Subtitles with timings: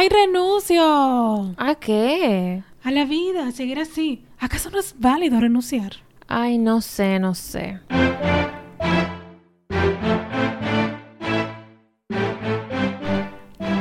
[0.00, 1.56] ¡Ay, renuncio!
[1.56, 2.62] ¿A qué?
[2.84, 4.22] A la vida, a seguir así.
[4.38, 5.94] ¿Acaso no es válido renunciar?
[6.28, 7.80] Ay, no sé, no sé.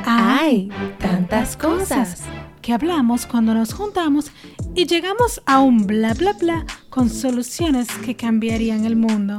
[0.07, 2.23] Hay tantas cosas.
[2.63, 4.31] que hablamos cuando nos juntamos
[4.73, 9.37] y llegamos a un bla bla bla con soluciones que cambiarían el mundo.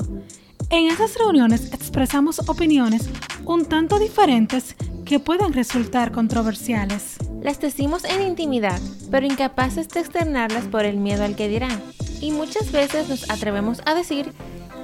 [0.71, 3.11] En esas reuniones expresamos opiniones
[3.45, 4.77] un tanto diferentes
[5.09, 7.17] que pueden resultar controversiales.
[7.43, 8.79] Las decimos en intimidad,
[9.11, 11.81] pero incapaces de externarlas por el miedo al que dirán.
[12.21, 14.33] Y muchas veces nos atrevemos a decir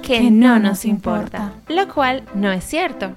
[0.01, 3.13] que, Que no no nos nos importa, lo cual no es cierto.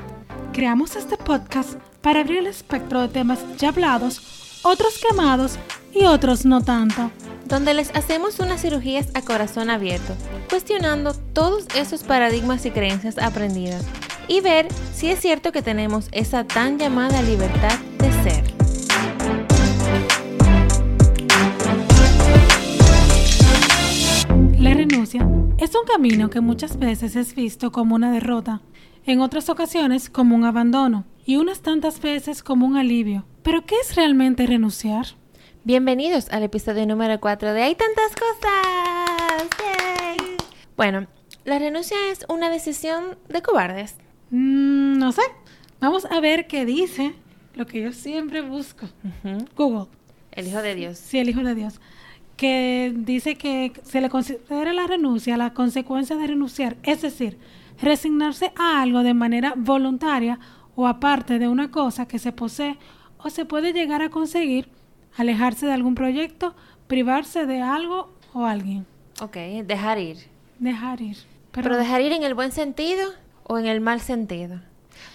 [0.52, 5.58] Creamos este podcast para abrir el espectro de temas ya hablados, otros quemados
[5.94, 7.10] y otros no tanto.
[7.46, 10.12] donde les hacemos unas cirugías a corazón abierto,
[10.50, 13.86] cuestionando todos esos paradigmas y creencias aprendidas
[14.28, 18.44] y ver si es cierto que tenemos esa tan llamada libertad de ser.
[24.58, 28.60] La renuncia es un camino que muchas veces es visto como una derrota,
[29.06, 33.24] en otras ocasiones como un abandono y unas tantas veces como un alivio.
[33.42, 35.06] Pero ¿qué es realmente renunciar?
[35.64, 39.48] Bienvenidos al episodio número 4 de Hay tantas cosas.
[39.58, 40.36] ¡Yay!
[40.76, 41.06] Bueno,
[41.44, 43.96] la renuncia es una decisión de cobardes.
[44.30, 45.22] Mm, no sé.
[45.80, 47.14] Vamos a ver qué dice
[47.54, 48.86] lo que yo siempre busco.
[49.56, 49.86] Google.
[50.32, 50.98] El Hijo de Dios.
[50.98, 51.80] Sí, el Hijo de Dios.
[52.36, 57.38] Que dice que se le considera la renuncia la consecuencia de renunciar, es decir,
[57.80, 60.38] resignarse a algo de manera voluntaria
[60.76, 62.78] o aparte de una cosa que se posee
[63.18, 64.68] o se puede llegar a conseguir,
[65.16, 66.54] alejarse de algún proyecto,
[66.86, 68.86] privarse de algo o alguien.
[69.20, 70.18] Ok, dejar ir.
[70.60, 71.16] Dejar ir.
[71.50, 73.10] Pero, dejar ir en el buen sentido
[73.48, 74.60] o en el mal sentido.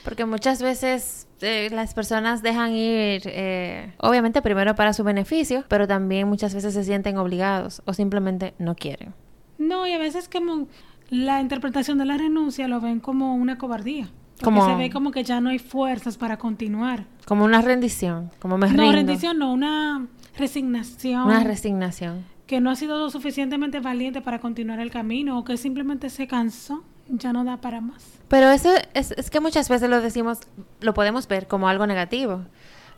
[0.03, 5.87] Porque muchas veces eh, las personas dejan ir, eh, obviamente primero para su beneficio, pero
[5.87, 9.13] también muchas veces se sienten obligados o simplemente no quieren.
[9.57, 10.67] No, y a veces como
[11.09, 14.09] la interpretación de la renuncia lo ven como una cobardía.
[14.39, 17.05] Porque Como- se ve como que ya no hay fuerzas para continuar.
[17.25, 18.91] Como una rendición, como me no, rindo.
[18.91, 21.23] rendición no, una resignación.
[21.25, 22.25] Una resignación.
[22.47, 26.27] que no ha sido lo suficientemente valiente para continuar el camino o que simplemente se
[26.27, 28.03] cansó, ya no da para más.
[28.27, 30.39] Pero eso es, es que muchas veces lo decimos,
[30.81, 32.41] lo podemos ver como algo negativo.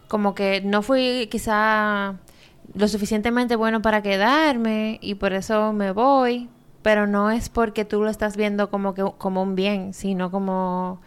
[0.08, 2.16] Como que no fui quizá
[2.74, 6.50] lo suficientemente bueno para quedarme y por eso me voy.
[6.82, 11.02] Pero no es porque tú lo estás viendo como, que, como un bien, sino como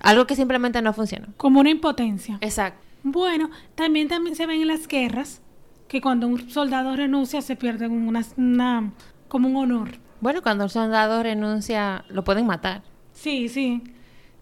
[0.00, 1.28] algo que simplemente no funciona.
[1.38, 2.36] Como una impotencia.
[2.42, 2.78] Exacto.
[3.02, 5.40] Bueno, también, también se ven en las guerras
[5.88, 8.92] que cuando un soldado renuncia se pierde una, una-
[9.28, 9.88] como un honor.
[10.22, 12.82] Bueno, cuando un soldado renuncia, lo pueden matar.
[13.12, 13.82] Sí, sí,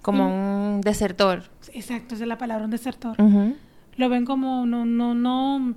[0.02, 0.32] Como Mm.
[0.76, 1.50] un desertor.
[1.72, 3.16] exacto, esa es la palabra, un desertor.
[3.96, 5.74] Lo ven como, no, no, no,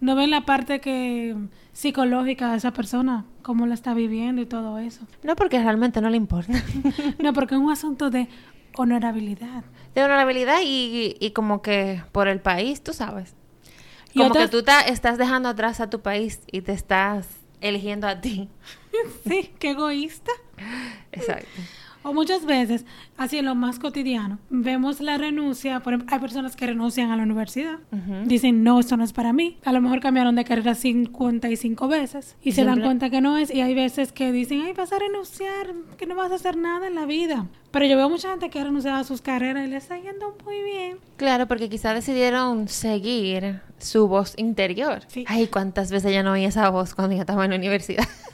[0.00, 1.34] no ven la parte que
[1.72, 5.06] psicológica de esa persona, cómo la está viviendo y todo eso.
[5.24, 6.52] No porque realmente no le importa.
[7.18, 8.28] No, porque es un asunto de
[8.76, 9.64] honorabilidad.
[9.94, 13.34] de honorabilidad y, y como que por el país, tú sabes.
[14.12, 17.26] Y Como otras- que tú ta- estás dejando atrás a tu país y te estás
[17.60, 18.48] eligiendo a ti.
[19.28, 20.32] Sí, qué egoísta.
[21.12, 21.48] Exacto.
[22.06, 22.84] O muchas veces,
[23.16, 25.80] así en lo más cotidiano, vemos la renuncia.
[25.80, 27.78] Por ejemplo, hay personas que renuncian a la universidad.
[28.26, 29.56] Dicen, no, esto no es para mí.
[29.64, 33.50] A lo mejor cambiaron de carrera 55 veces y se dan cuenta que no es.
[33.50, 36.86] Y hay veces que dicen, ay, vas a renunciar, que no vas a hacer nada
[36.86, 37.46] en la vida.
[37.70, 40.36] Pero yo veo mucha gente que ha renunciado a sus carreras y le está yendo
[40.44, 40.98] muy bien.
[41.16, 45.04] Claro, porque quizás decidieron seguir su voz interior.
[45.06, 45.24] Sí.
[45.26, 48.04] Ay, cuántas veces ya no oí esa voz cuando yo estaba en la universidad.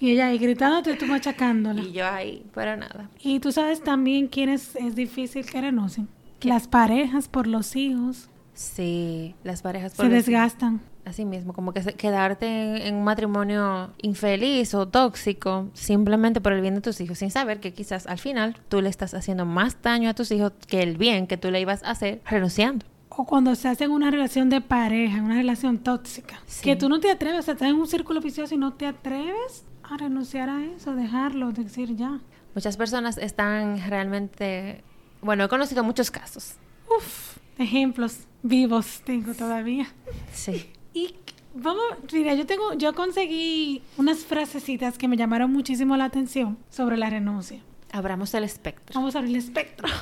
[0.00, 1.80] Y ella ahí gritándote, tú machacándola.
[1.80, 3.08] y yo ahí, pero nada.
[3.20, 6.08] Y tú sabes también quién es, es difícil que renuncien.
[6.40, 10.80] Las parejas por los hijos Sí, las parejas se por los- desgastan.
[11.04, 16.52] Así mismo, como que se- quedarte en, en un matrimonio infeliz o tóxico simplemente por
[16.52, 19.44] el bien de tus hijos, sin saber que quizás al final tú le estás haciendo
[19.46, 22.84] más daño a tus hijos que el bien que tú le ibas a hacer renunciando.
[23.14, 26.62] O cuando se hace en una relación de pareja, una relación tóxica, Sí.
[26.62, 28.86] que tú no te atreves, o sea, estás en un círculo vicioso y no te
[28.86, 32.20] atreves a renunciar a eso, dejarlo, decir ya.
[32.54, 34.82] Muchas personas están realmente,
[35.20, 36.54] bueno, he conocido muchos casos.
[36.96, 39.86] Uf, ejemplos vivos tengo todavía.
[40.32, 40.70] Sí.
[40.94, 41.14] Y
[41.54, 41.82] vamos,
[42.12, 47.10] mira, yo tengo, yo conseguí unas frasecitas que me llamaron muchísimo la atención sobre la
[47.10, 47.60] renuncia.
[47.92, 48.94] Abramos el espectro.
[48.94, 49.86] Vamos a abrir el espectro.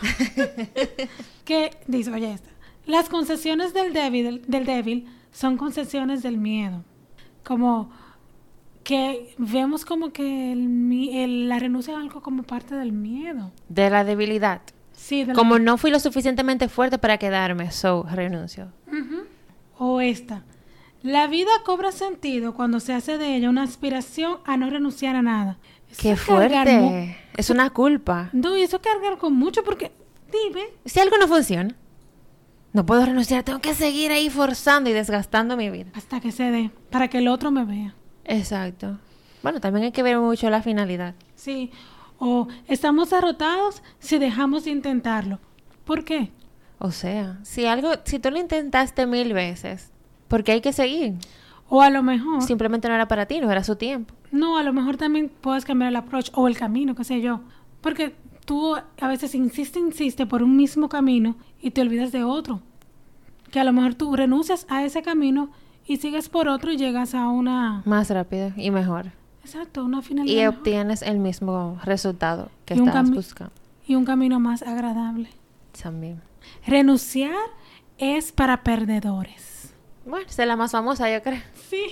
[1.44, 2.50] que dice, oye esta.
[2.86, 6.84] Las concesiones del débil, del débil son concesiones del miedo.
[7.44, 7.90] Como
[8.82, 13.52] que vemos como que el, el- la renuncia es algo como parte del miedo.
[13.68, 14.62] De la debilidad.
[14.92, 18.72] Sí, de la- Como no fui lo suficientemente fuerte para quedarme, so renuncio.
[19.78, 20.42] O esta.
[21.02, 25.22] La vida cobra sentido cuando se hace de ella una aspiración a no renunciar a
[25.22, 25.58] nada.
[25.90, 27.16] Eso Qué es cargar mu- fuerte.
[27.36, 28.28] Es una culpa.
[28.32, 29.92] No, y eso es cargar con mucho porque,
[30.30, 31.74] dime, Si algo no funciona,
[32.72, 35.90] no puedo renunciar, tengo que seguir ahí forzando y desgastando mi vida.
[35.94, 37.94] hasta que se dé, para que el otro me vea.
[38.24, 38.98] Exacto.
[39.42, 41.14] Bueno, también hay que ver mucho la finalidad.
[41.34, 41.70] Sí.
[42.18, 45.38] O estamos derrotados si dejamos de intentarlo.
[45.84, 46.30] ¿Por qué?
[46.78, 49.90] O sea, si algo, si tú lo intentaste mil veces,
[50.28, 51.14] porque hay que seguir.
[51.68, 54.14] O a lo mejor, Simplemente no era para ti, no era su tiempo.
[54.30, 57.40] no, a lo mejor también puedes cambiar el approach o el camino, qué sé yo.
[57.80, 58.14] Porque
[58.44, 62.60] tú a veces insiste, insiste por un mismo camino y te olvidas de otro.
[63.50, 65.50] Que a lo mejor tú renuncias a ese camino
[65.86, 67.82] y sigues por otro y llegas a una...
[67.84, 69.12] Más rápido y mejor.
[69.42, 70.34] Exacto, una finalidad.
[70.34, 70.58] Y mejor.
[70.58, 73.52] obtienes el mismo resultado que Y un estabas cami- buscando.
[73.86, 75.30] y un camino más agradable.
[75.82, 76.20] También.
[76.66, 77.34] Renunciar
[77.98, 79.72] es para perdedores.
[80.06, 81.40] Bueno, es la más famosa, yo creo.
[81.68, 81.82] Sí.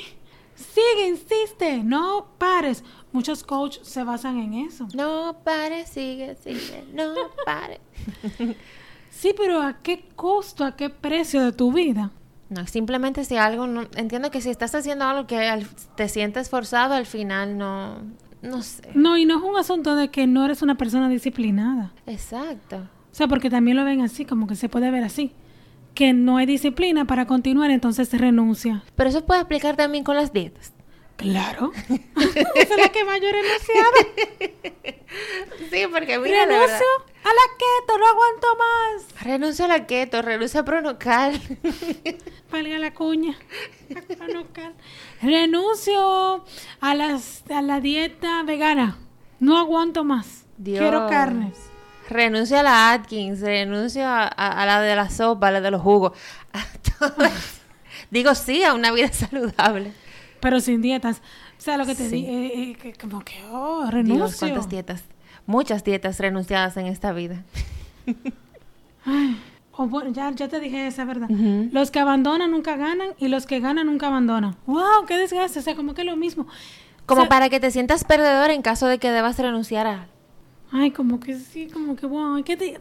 [0.55, 2.83] Sigue, insiste, no pares.
[3.13, 4.89] Muchos coaches se basan en eso.
[4.95, 7.15] No pare, sigue, sigue, no
[7.45, 7.81] pare.
[9.11, 12.11] Sí, pero ¿a qué costo, a qué precio de tu vida?
[12.51, 15.67] No, simplemente si algo, no, entiendo que si estás haciendo algo que al-
[15.97, 17.99] te sientes forzado, al final no,
[18.43, 18.89] no sé.
[18.95, 21.93] No, y no es un asunto de que no eres una persona disciplinada.
[22.07, 22.77] Exacto.
[22.77, 25.33] O sea, porque también lo ven así, como que se puede ver así.
[25.95, 28.83] Que no hay disciplina para continuar, entonces se renuncia.
[28.95, 30.73] Pero eso puede aplicar también con las dietas.
[31.17, 31.73] Claro.
[31.89, 33.91] Esa es la que más yo he renunciado.
[35.71, 37.08] Sí, porque mira, Renuncio verdad.
[37.29, 39.23] A la keto, no aguanto más.
[39.23, 41.41] Renuncio a la keto, renuncio a pronocal.
[42.53, 43.37] Valga la cuña.
[43.97, 44.75] A Pronocal.
[45.23, 46.45] Renuncio
[46.81, 48.99] a, las, a la dieta vegana.
[49.41, 50.45] No aguanto más.
[50.63, 51.11] Quiero Dios.
[51.11, 51.57] carnes.
[52.09, 55.71] Renuncio a la Atkins, renuncio a, a- a la de la sopa, a la de
[55.71, 56.13] los jugos.
[58.11, 59.93] Digo sí a una vida saludable.
[60.41, 61.19] Pero sin dietas.
[61.59, 62.17] O sea, lo que te Sí.
[62.17, 64.27] digo, eh, eh, que como que, oh, renuncio.
[64.27, 65.03] Dios, cuántas dietas.
[65.49, 67.43] Muchas dietas renunciadas en esta vida.
[69.07, 69.41] Ay,
[69.73, 71.31] o bueno, ya, ya te dije esa, ¿verdad?
[71.31, 74.57] Los que abandonan nunca ganan y los que ganan nunca abandonan.
[74.67, 75.07] ¡Wow!
[75.07, 75.59] ¡Qué desgaste!
[75.59, 76.47] O sea, como que es lo mismo.
[77.07, 80.07] Como O sea, para que te sientas perdedor en caso de que debas renunciar a...
[80.71, 82.35] Ay, como que sí, como que wow.
[82.35, 82.79] hay que te-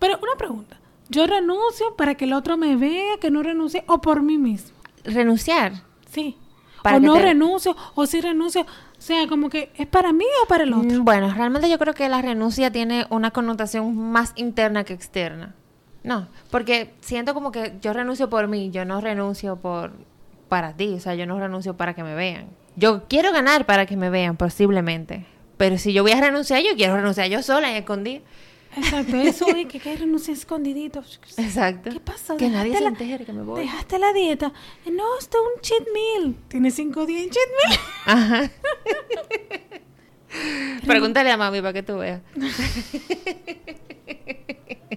[0.00, 0.80] Pero una pregunta.
[1.08, 4.72] ¿Yo renuncio para que el otro me vea que no renuncie o por mí mismo?
[5.04, 5.84] Renunciar.
[6.10, 6.36] Sí.
[6.82, 8.66] Para o no te- renuncio o sí renuncio.
[9.06, 11.00] Sea, como que es para mí o para el otro.
[11.00, 15.54] Mm, Bueno, realmente yo creo que la renuncia tiene una connotación más interna que externa.
[16.02, 19.92] No, porque siento como que yo renuncio por mí, yo no renuncio por
[20.48, 22.48] para ti, o sea, yo no renuncio para que me vean.
[22.74, 25.24] Yo quiero ganar para que me vean, posiblemente.
[25.56, 28.22] Pero si yo voy a renunciar, yo quiero renunciar yo sola y escondida.
[28.76, 31.02] Exacto, eso es que, que renuncia escondidito.
[31.38, 31.90] Exacto.
[31.90, 32.36] ¿Qué pasó?
[32.36, 33.62] Que nadie se la- entere que me voy.
[33.62, 34.52] Dejaste la dieta.
[34.90, 36.34] No, esto es un cheat meal.
[36.48, 37.80] Tienes cinco días en cheat meal.
[38.06, 38.50] Ajá.
[40.86, 42.20] Pregúntale a mami para que tú veas.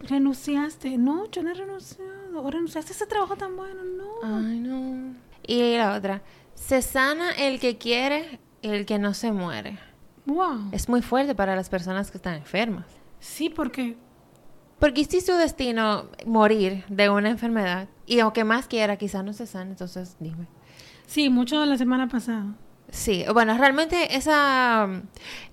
[0.00, 0.98] Renunciaste.
[0.98, 2.42] No, yo no he renunciado.
[2.42, 3.82] O renunciaste a ese trabajo tan bueno.
[3.84, 4.04] No.
[4.22, 5.14] Ay, no.
[5.46, 6.22] Y la otra,
[6.54, 9.78] se sana el que quiere y el que no se muere.
[10.26, 10.68] Wow.
[10.72, 12.86] Es muy fuerte para las personas que están enfermas.
[13.20, 13.96] Sí, porque
[14.78, 19.46] Porque si su destino morir de una enfermedad y aunque más quiera, quizás no se
[19.46, 20.46] sane, entonces dime.
[21.06, 22.54] sí, mucho de la semana pasada.
[22.88, 24.88] Sí, bueno, realmente esa,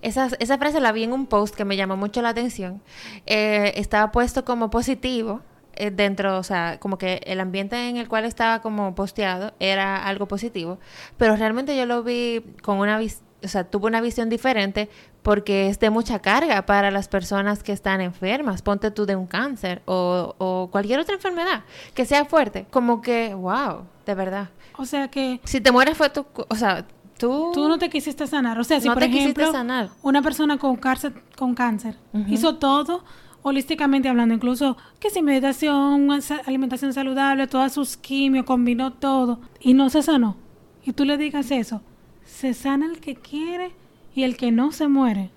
[0.02, 2.82] esa, esa frase la vi en un post que me llamó mucho la atención.
[3.26, 5.42] Eh, estaba puesto como positivo
[5.76, 10.06] eh, dentro, o sea, como que el ambiente en el cual estaba como posteado era
[10.06, 10.80] algo positivo,
[11.18, 14.90] pero realmente yo lo vi con una vis- o sea, tuvo una visión diferente
[15.22, 18.62] porque es de mucha carga para las personas que están enfermas.
[18.62, 22.66] Ponte tú de un cáncer o, o cualquier otra enfermedad que sea fuerte.
[22.70, 24.50] Como que, wow, de verdad.
[24.78, 26.86] O sea que Si te mueres fue tu, o sea,
[27.18, 27.52] tú...
[27.54, 28.60] tú no te quisiste sanar.
[28.60, 29.90] O sea, si No por te quisiste ejemplo sanar.
[30.02, 31.96] una persona con cáncer, con cáncer
[32.28, 33.04] hizo todo
[33.46, 36.10] holísticamente hablando, incluso que si meditación,
[36.46, 40.38] alimentación saludable, todas sus quimios, combinó todo y no se sanó.
[40.86, 41.82] Y tú le digas eso,
[42.26, 43.72] se sana el que quiere
[44.16, 45.30] y el que no se muere.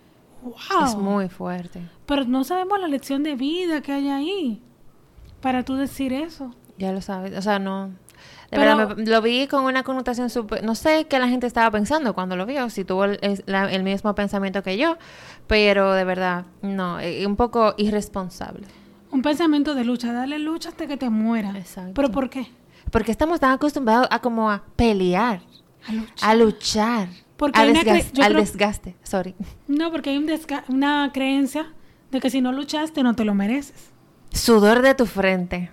[0.43, 0.85] Wow.
[0.85, 1.81] Es muy fuerte.
[2.07, 4.63] Pero no sabemos la lección de vida que hay ahí
[5.41, 6.55] para tú decir eso.
[6.79, 7.37] Ya lo sabes.
[7.37, 7.89] O sea, no.
[8.51, 10.63] De Pero- verdad, me- lo vi con una connotación súper.
[10.65, 13.71] No sé qué la gente estaba pensando cuando lo vio, si tuvo el, es- la-
[13.73, 14.99] el mismo pensamiento que yo,
[15.49, 18.67] pero de verdad, no, eh, un poco irresponsable.
[19.11, 21.57] Un pensamiento de lucha, dale lucha hasta que te mueras.
[21.57, 21.93] Exacto.
[21.95, 22.47] ¿Pero por qué?
[22.93, 25.41] Porque estamos tan acostumbrados a como a pelear,
[25.89, 26.31] A luchar.
[26.31, 28.97] a luchar, Porque a hay una cre- desgas- yo al desgaste.
[29.03, 29.35] Sorry.
[29.69, 31.73] No, porque hay un desga- una creencia
[32.11, 33.91] de que si no luchaste no te lo mereces.
[34.33, 35.71] Sudor de tu frente.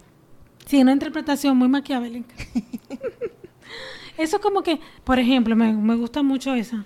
[0.66, 2.34] Sí, una interpretación muy maquiavélica.
[4.18, 6.86] Eso como que, por ejemplo, me, me gusta mucho esa.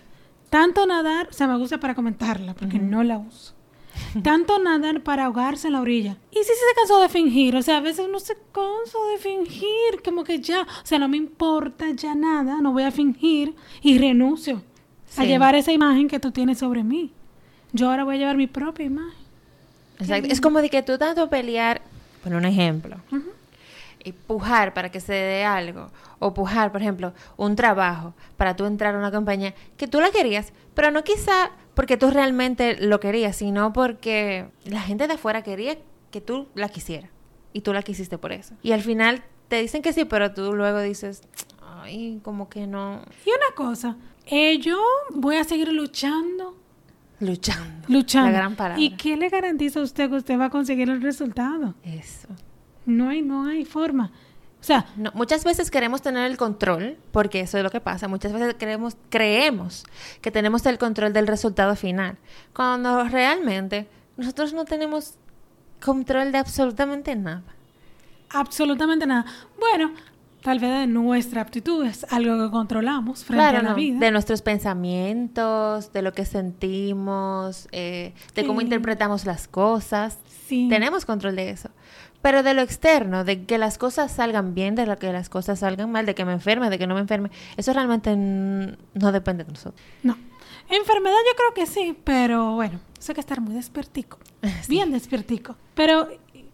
[0.50, 3.54] Tanto nadar, o sea, me gusta para comentarla, porque no la uso.
[4.24, 6.18] Tanto nadar para ahogarse en la orilla.
[6.32, 10.02] Y si se cansó de fingir, o sea, a veces uno se cansa de fingir,
[10.04, 13.98] como que ya, o sea, no me importa ya nada, no voy a fingir y
[13.98, 14.62] renuncio
[15.18, 15.28] a Sí.
[15.28, 17.12] llevar esa imagen que tú tienes sobre mí.
[17.74, 19.18] Yo ahora voy a llevar mi propia imagen.
[20.00, 20.30] Exacto.
[20.32, 21.82] Es como de que tú tanto pelear,
[22.24, 22.98] por un ejemplo,
[24.04, 25.90] y pujar para que se dé algo,
[26.20, 30.12] o pujar, por ejemplo, un trabajo para tú entrar a una compañía que tú la
[30.12, 35.44] querías, pero no quizá porque tú realmente lo querías, sino porque la gente de afuera
[35.44, 35.78] quería
[36.10, 37.12] que tú la quisieras
[37.54, 38.56] y tú la quisiste por eso.
[38.64, 41.22] Y al final te dicen que sí, pero tú luego dices,
[41.62, 44.80] ay, como que no, Y una cosa, eh, yo
[45.14, 46.58] voy a seguir luchando,
[47.20, 47.88] luchando.
[47.88, 48.32] luchando.
[48.32, 48.82] La gran palabra.
[48.82, 51.76] ¿Y qué le garantiza a usted que usted va a conseguir el resultado?
[51.84, 52.30] Eso.
[52.88, 54.12] No hay, no hay forma.
[54.68, 58.08] Sea, No, muchas veces queremos tener el control, porque eso es lo que pasa.
[58.10, 59.86] Muchas veces creemos, creemos
[60.22, 62.18] que tenemos el control del resultado final,
[62.54, 65.14] cuando realmente nosotros no tenemos
[65.82, 67.44] control de absolutamente nada.
[68.30, 69.26] absolutamente nada.
[69.58, 69.92] Bueno,
[70.44, 74.00] tal vez de nuestra aptitud es algo que controlamos frente Claro, a la no, vida.
[74.00, 80.18] de nuestros pensamientos, de lo que sentimos, eh, de cómo interpretamos las cosas.
[80.48, 80.68] Sí.
[80.70, 81.70] Tenemos control de eso.
[82.22, 85.60] Pero de lo externo, de que las cosas salgan bien, de lo que las cosas
[85.60, 89.44] salgan mal, de que me enferme, de que no me enferme, eso realmente no depende
[89.44, 89.82] de nosotros.
[90.04, 90.18] No.
[90.70, 94.20] Enfermedad yo creo que sí, pero bueno, eso hay que estar muy despiertico.
[94.68, 95.56] Bien despiertico.
[95.74, 96.10] Pero,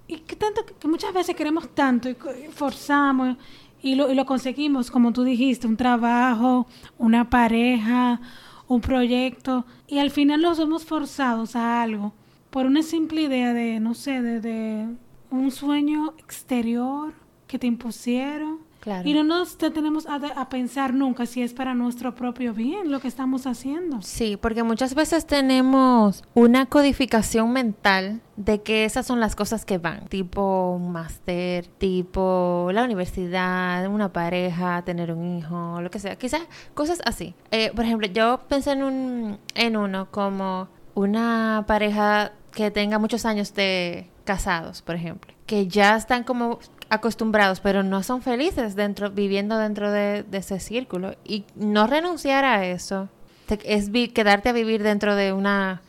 [0.08, 2.16] y, que tanto, que muchas veces queremos tanto y,
[2.52, 3.38] forzamos
[3.82, 6.68] y lo, y lo conseguimos, como tú dijiste, un trabajo,
[7.00, 8.22] una pareja,
[8.68, 12.14] un proyecto, y al final los hemos forzados a algo
[12.54, 14.88] por una simple idea de, no sé, de, de
[15.34, 17.14] un sueño exterior
[17.48, 18.60] que te impusieron.
[18.80, 19.08] Claro.
[19.08, 23.00] Y no nos detenemos a, a pensar nunca si es para nuestro propio bien lo
[23.00, 24.02] que estamos haciendo.
[24.02, 29.78] Sí, porque muchas veces tenemos una codificación mental de que esas son las cosas que
[29.78, 36.18] van, tipo un máster, tipo la universidad, una pareja, tener un hijo, lo que sea,
[36.18, 36.42] quizás
[36.74, 37.36] cosas así.
[37.52, 43.26] Eh, por ejemplo, yo pensé en, un, en uno como una pareja que tenga muchos
[43.26, 49.10] años de casados, por ejemplo, que ya están como acostumbrados, pero no son felices dentro,
[49.12, 51.16] viviendo dentro de, de ese círculo.
[51.24, 53.10] Y no renunciar a eso
[53.48, 55.82] te- es vi- quedarte a vivir dentro de una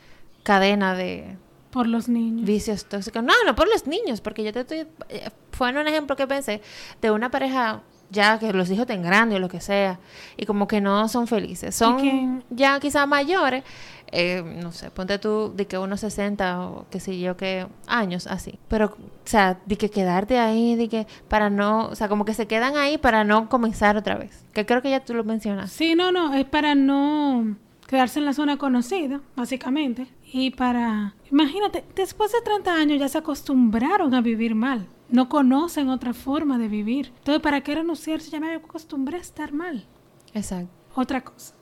[0.42, 1.36] cadena de
[1.70, 2.46] Por los niños.
[2.46, 3.22] vicios tóxicos.
[3.22, 4.86] No, no por los niños, porque yo te estoy...
[5.08, 6.60] eh, Fue en un ejemplo que pensé
[7.00, 9.98] de una pareja ya que los hijos tengan grandes o lo que sea,
[10.36, 11.74] y como que no son felices.
[11.74, 13.64] Son que- ya quizás mayores,
[14.12, 18.26] eh, no sé, ponte tú de que unos 60 o qué sé yo qué años
[18.28, 18.58] así.
[18.68, 22.34] Pero, o sea, de que quedarte ahí, de que para no, o sea, como que
[22.34, 24.44] se quedan ahí para no comenzar otra vez.
[24.52, 25.72] Que creo que ya tú lo mencionas.
[25.72, 27.56] Sí, no, no, es para no
[27.88, 30.06] quedarse en la zona conocida, básicamente.
[30.32, 34.86] Y para, imagínate, después de 30 años ya se acostumbraron a vivir mal.
[35.14, 37.12] No conocen otra forma de vivir.
[37.18, 39.86] Entonces, ¿para qué renunciar si ya me acostumbré a estar mal?
[40.32, 40.72] Exacto.
[40.96, 41.54] Otra cosa.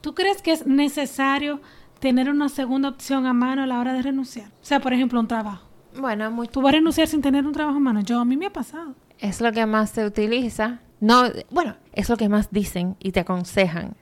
[0.00, 1.60] ¿Tú crees que es necesario
[2.00, 4.48] tener una segunda opción a mano a la hora de renunciar?
[4.48, 5.68] O sea, por ejemplo, un trabajo.
[5.96, 8.00] Bueno, muy, ¿Tú vas a renunciar sin tener un trabajo a mano?
[8.00, 8.96] Yo, a mí me ha pasado.
[9.20, 10.80] es lo que más se utiliza.
[10.98, 13.94] No, bueno, es lo que más dicen y te aconsejan.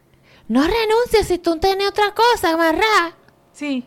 [0.48, 3.14] No renuncies si tú tienes otra cosa, amarrá.
[3.52, 3.84] Sí,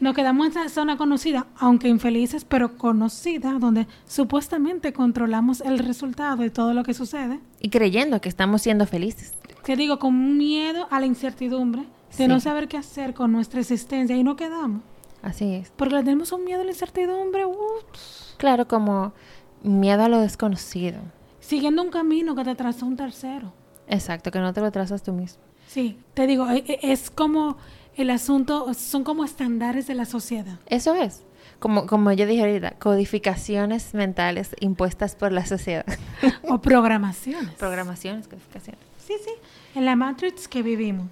[0.00, 6.36] nos quedamos en esa zona conocida, aunque infelices, pero conocida, donde supuestamente controlamos el resultado
[6.38, 7.40] de todo lo que sucede.
[7.60, 9.34] Y creyendo que estamos siendo felices.
[9.64, 11.88] Te digo, con miedo a la incertidumbre, de
[12.24, 12.26] Sí.
[12.28, 14.82] no saber qué hacer con nuestra existencia y no quedamos.
[15.22, 15.70] Así es.
[15.76, 19.12] Porque le tenemos un miedo a la incertidumbre, ups, Claro, como
[19.62, 20.98] miedo a lo desconocido.
[21.40, 23.52] siguiendo un camino que te trazó un tercero.
[23.88, 25.42] Exacto, que no te lo trazas tú mismo.
[25.66, 27.56] Sí, te digo, e- e- es como
[27.98, 30.58] el asunto, son como estándares de la sociedad.
[30.66, 31.24] Eso es.
[31.58, 35.84] Como, como yo dije ahorita, codificaciones mentales impuestas por la sociedad.
[36.48, 37.54] o programaciones.
[37.58, 38.80] Programaciones, codificaciones.
[39.04, 39.32] Sí, sí,
[39.74, 41.08] en la Matrix que vivimos.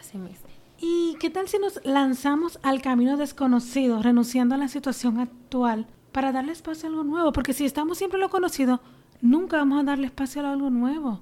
[0.00, 0.48] Así mismo.
[0.80, 6.32] ¿Y qué tal si nos lanzamos al camino desconocido, renunciando a la situación actual para
[6.32, 7.32] darle espacio a algo nuevo?
[7.32, 8.80] Porque si estamos siempre en lo conocido,
[9.20, 11.20] nunca vamos a darle espacio a algo nuevo,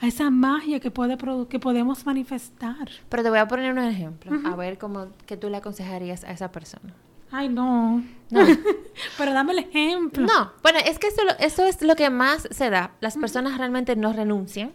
[0.00, 2.88] a esa magia que, puede que podemos manifestar.
[3.08, 4.32] Pero te voy a poner un ejemplo.
[4.44, 6.94] A ver cómo que tú le aconsejarías a esa persona.
[7.30, 8.02] Ay, no.
[8.30, 8.40] No.
[9.18, 10.26] Pero dame el ejemplo.
[10.26, 12.92] No, bueno, es que eso, eso es lo que más se da.
[13.00, 14.72] Las personas realmente no renuncian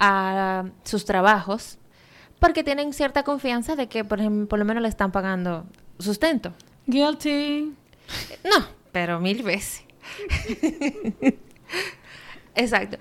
[0.00, 1.78] a sus trabajos
[2.38, 5.64] porque tienen cierta confianza de que, por ejemplo, por lo menos le están pagando
[5.98, 6.52] sustento.
[6.86, 7.72] Guilty.
[8.44, 9.84] No, pero mil veces.
[12.54, 12.98] Exacto.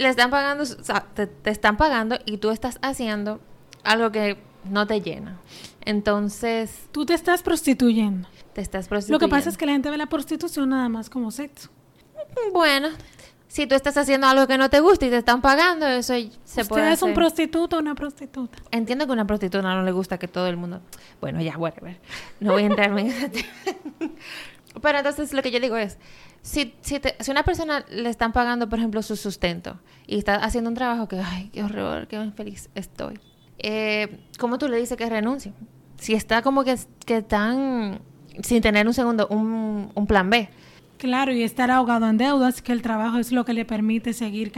[0.00, 3.40] Le están pagando, o sea, te, te están pagando y tú estás haciendo
[3.84, 5.38] algo que no te llena.
[5.82, 8.28] Entonces, Tú te estás prostituyendo.
[8.52, 9.26] te estás Lo prostituyendo.
[9.26, 11.68] que pasa es que la gente ve la prostitución nada más como sexo.
[12.52, 12.88] Bueno,
[13.48, 16.60] si tú estás haciendo algo que no te gusta y te están pagando, eso se
[16.62, 18.56] ¿Usted puede es un prostituto o una prostituta?
[18.70, 20.80] Entiendo que a una prostituta no le gusta que todo el mundo...
[21.20, 21.98] Bueno, ya, whatever.
[22.38, 23.48] No voy a entrarme en ese tema.
[24.80, 25.98] Pero entonces lo que yo digo es,
[26.42, 30.36] si, si, te- si una persona le están pagando, por ejemplo, su sustento y está
[30.36, 33.18] haciendo un trabajo que, ay, qué horror, qué infeliz estoy,
[33.58, 35.52] eh, ¿cómo tú le dices que renuncie?
[35.98, 38.00] Si está como que, que tan...
[38.42, 40.48] sin tener un segundo, un, un plan B.
[40.96, 44.52] Claro, y estar ahogado en deudas, que el trabajo es lo que le permite seguir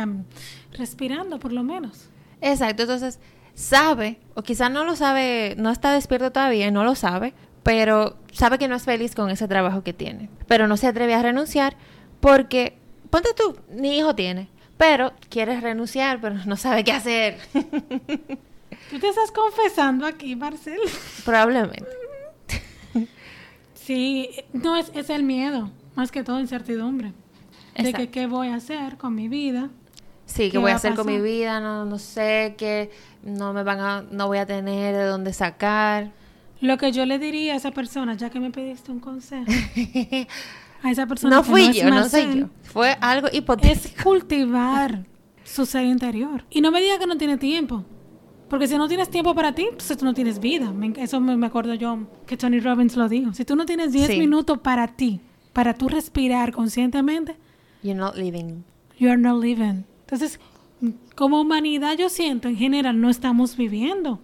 [0.72, 2.08] respirando, por lo menos.
[2.40, 3.20] Exacto, entonces
[3.54, 8.16] sabe, o quizás no lo sabe, no está despierto todavía, y no lo sabe, pero
[8.32, 10.28] sabe que no es feliz con ese trabajo que tiene.
[10.46, 11.76] Pero no se atreve a renunciar
[12.20, 12.78] porque,
[13.10, 17.38] ponte tú, ni hijo tiene, pero quiere renunciar, pero no sabe qué hacer.
[18.90, 20.80] Tú te estás confesando aquí, Marcel.
[21.24, 21.86] Probablemente.
[23.74, 27.12] Sí, no es, es el miedo, más que todo incertidumbre.
[27.76, 29.70] De que qué voy a hacer con mi vida.
[30.26, 31.58] Sí, ¿Qué ¿qué voy a a hacer con mi vida?
[31.60, 32.90] No, no sé, que
[33.22, 36.12] no me van a, no voy a tener de dónde sacar.
[36.62, 39.44] Lo que yo le diría a esa persona, ya que me pediste un consejo,
[40.82, 42.48] a esa persona no que fui es yo, no soy Marcel, yo.
[42.62, 43.72] Fue algo hipotético.
[43.96, 45.04] es cultivar
[45.44, 46.44] su ser interior.
[46.50, 47.84] Y no me diga que no tiene tiempo.
[48.48, 50.70] Porque si no tienes tiempo para ti, entonces tú no tienes vida.
[50.72, 53.32] Me- eso me, me acuerdo yo que Tony Robbins lo dijo.
[53.32, 54.18] Si tú no tienes 10 Sí.
[54.18, 55.20] minutos para ti,
[55.52, 57.36] para tú respirar conscientemente,
[57.82, 58.62] You're not living.
[58.98, 59.84] you are not living.
[60.02, 60.38] Entonces,
[61.16, 64.20] como humanidad yo siento, en general, no estamos viviendo.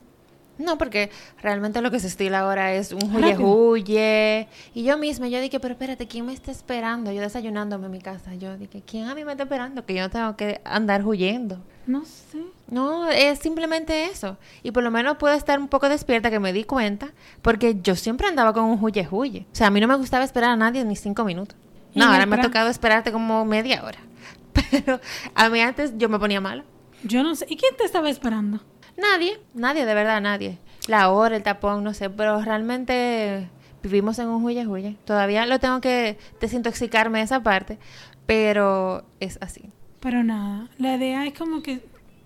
[0.59, 1.11] No, porque
[1.41, 4.49] realmente lo que se estila ahora es un huye huye.
[4.75, 7.12] Y yo misma, yo dije, pero espérate, ¿quién me está esperando?
[7.12, 8.35] Yo desayunándome en mi casa.
[8.35, 9.87] Yo dije, ¿quién a mí me está esperando?
[9.87, 11.61] Que yo no tengo que andar huyendo.
[11.87, 12.43] No sé.
[12.71, 14.37] No, es simplemente eso.
[14.63, 17.97] Y por lo menos puedo estar un poco despierta, que me di cuenta, porque yo
[17.97, 19.47] siempre andaba con un huye huye.
[19.52, 21.56] O sea, a mí no me gustaba esperar a nadie ni cinco minutos.
[21.95, 23.99] No, ahora me ha tocado esperarte como media hora.
[24.52, 25.00] Pero
[25.35, 26.65] a mí antes yo me ponía mala.
[27.04, 27.47] Yo no sé.
[27.49, 28.61] ¿Y quién te estaba esperando?
[28.99, 30.58] Nadie, nadie, de verdad, nadie.
[30.89, 33.49] La hora, el tapón, no sé, pero realmente
[33.82, 34.97] vivimos en un huye huye.
[35.04, 37.78] Todavía lo tengo que desintoxicarme de esa parte,
[38.26, 39.71] pero es así.
[40.00, 41.80] Pero nada, la idea es como que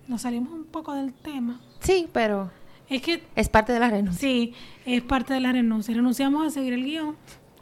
[0.07, 1.59] nos salimos un poco del tema.
[1.79, 2.51] Sí, pero
[2.89, 4.19] Es que es parte de la renuncia.
[4.19, 4.53] sí,
[4.85, 5.93] es parte de la renuncia.
[5.95, 7.15] Renunciamos a seguir el guion.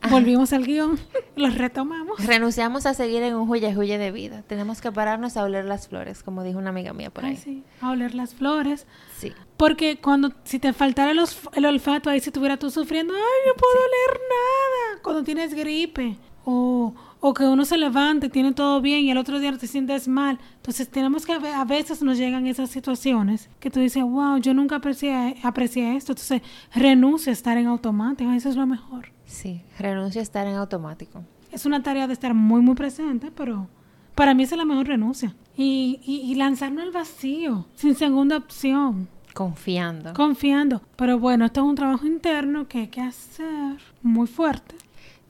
[0.10, 1.00] Volvimos al guion,
[1.36, 2.26] lo retomamos.
[2.26, 4.42] Renunciamos a seguir en un huye huye de vida.
[4.48, 7.38] Tenemos que pararnos a oler las flores, como dijo una amiga mía por Ay, ahí.
[7.38, 8.88] sí, a oler las flores.
[9.18, 9.32] Sí.
[9.58, 13.22] Porque cuando, si te faltara el, os- el olfato, ahí si estuviera tú sufriendo, ay,
[13.48, 15.02] no puedo oler nada.
[15.04, 16.18] Cuando tienes gripe.
[16.44, 20.08] O, o que uno se levante, tiene todo bien y el otro día te sientes
[20.08, 20.40] mal.
[20.56, 24.78] Entonces tenemos que, a veces nos llegan esas situaciones que tú dices, wow, yo nunca
[24.78, 26.14] aprecié, aprecié esto.
[26.14, 26.42] Entonces
[26.74, 29.12] renuncia a estar en automático, eso es lo mejor.
[29.32, 31.24] Sí, renuncio a estar en automático.
[31.54, 33.70] Es una tarea de estar muy, muy presente, pero
[34.14, 35.34] para mí esa es la mejor renuncia.
[35.56, 39.08] Y, y, y lanzarnos al vacío, sin segunda opción.
[39.34, 40.14] Confiando.
[40.14, 40.82] Confiando.
[40.98, 44.76] Pero bueno, esto es un trabajo interno que hay que hacer muy fuerte.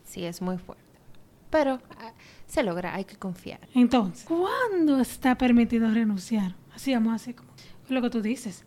[0.04, 0.82] Sí, es muy fuerte.
[1.48, 2.12] Pero ah,
[2.46, 3.60] se logra, hay que confiar.
[3.72, 6.56] Entonces, ¿cuándo está permitido renunciar?
[6.74, 7.50] Así vamos así como
[7.88, 8.64] lo que tú dices.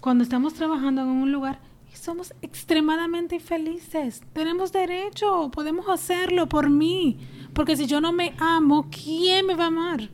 [0.00, 1.60] Cuando estamos trabajando en un lugar
[1.92, 4.22] y somos extremadamente infelices.
[4.32, 7.18] Tenemos derecho, podemos hacerlo por mí.
[7.52, 10.08] Porque si yo no me amo, ¿quién me va a amar?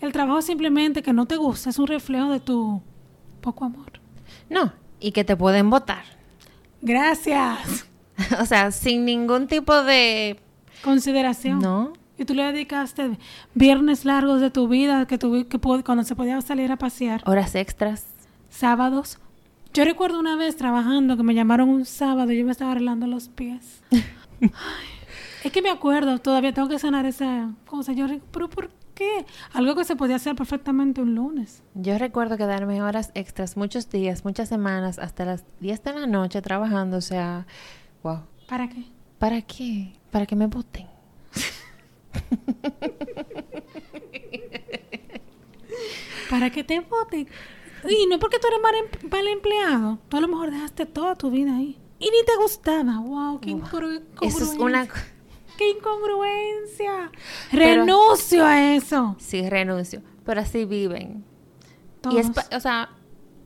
[0.00, 2.82] El trabajo simplemente que no te gusta es un reflejo de tu
[3.40, 3.92] poco amor.
[4.48, 6.04] No, y que te pueden votar.
[6.82, 7.86] Gracias.
[8.40, 10.40] o sea, sin ningún tipo de...
[10.82, 11.58] Consideración.
[11.60, 11.92] No.
[12.18, 13.18] Y tú le dedicaste
[13.54, 17.54] viernes largos de tu vida que, tuvi- que cuando se podía salir a pasear, Horas
[17.54, 18.06] extras.
[18.48, 19.18] sábados.
[19.72, 23.06] Yo recuerdo una vez trabajando que me llamaron un sábado y yo me estaba arreglando
[23.06, 23.84] los pies.
[23.92, 24.02] Ay,
[25.44, 27.92] es que me acuerdo, todavía tengo que sanar esa cosa.
[27.92, 29.24] Yo, pero ¿por qué?
[29.52, 31.62] Algo que se podía hacer perfectamente un lunes.
[31.74, 36.42] Yo recuerdo quedarme horas extras muchos días, muchas semanas, hasta las 10 de la noche
[36.42, 36.96] trabajando.
[36.96, 37.46] O sea,
[38.02, 38.22] wow.
[38.48, 38.86] ¿Para qué?
[39.20, 39.92] ¿Para qué?
[40.10, 40.88] Para que me voten.
[46.28, 47.28] Para que te voten.
[47.88, 49.98] Y no es porque tú eres mal, em- mal empleado.
[50.08, 51.78] Tú a lo mejor dejaste toda tu vida ahí.
[51.98, 52.98] Y ni te gustaba.
[52.98, 54.60] Wow, qué incongru- Eso es incongruencia.
[54.62, 54.88] una...
[55.58, 57.10] ¡Qué incongruencia!
[57.50, 59.16] Pero- Renuncio a eso.
[59.18, 60.02] Sí, renuncio.
[60.24, 61.24] Pero así viven.
[62.00, 62.14] Todos.
[62.16, 62.90] Y es, o sea,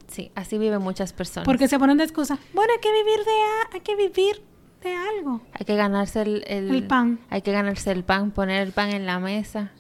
[0.09, 1.45] sí, así viven muchas personas.
[1.45, 2.39] Porque se ponen de excusa.
[2.53, 4.43] Bueno, hay que vivir de a- hay que vivir
[4.83, 5.41] de algo.
[5.53, 7.19] Hay que ganarse el, el, El pan.
[7.31, 9.73] Hay que ganarse el pan, poner el pan en la mesa,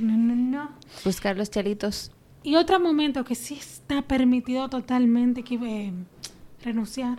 [0.00, 0.70] no, no, no.
[1.04, 2.12] buscar los chelitos.
[2.44, 5.92] Y otro momento que sí está permitido totalmente que, eh,
[6.62, 7.18] renunciar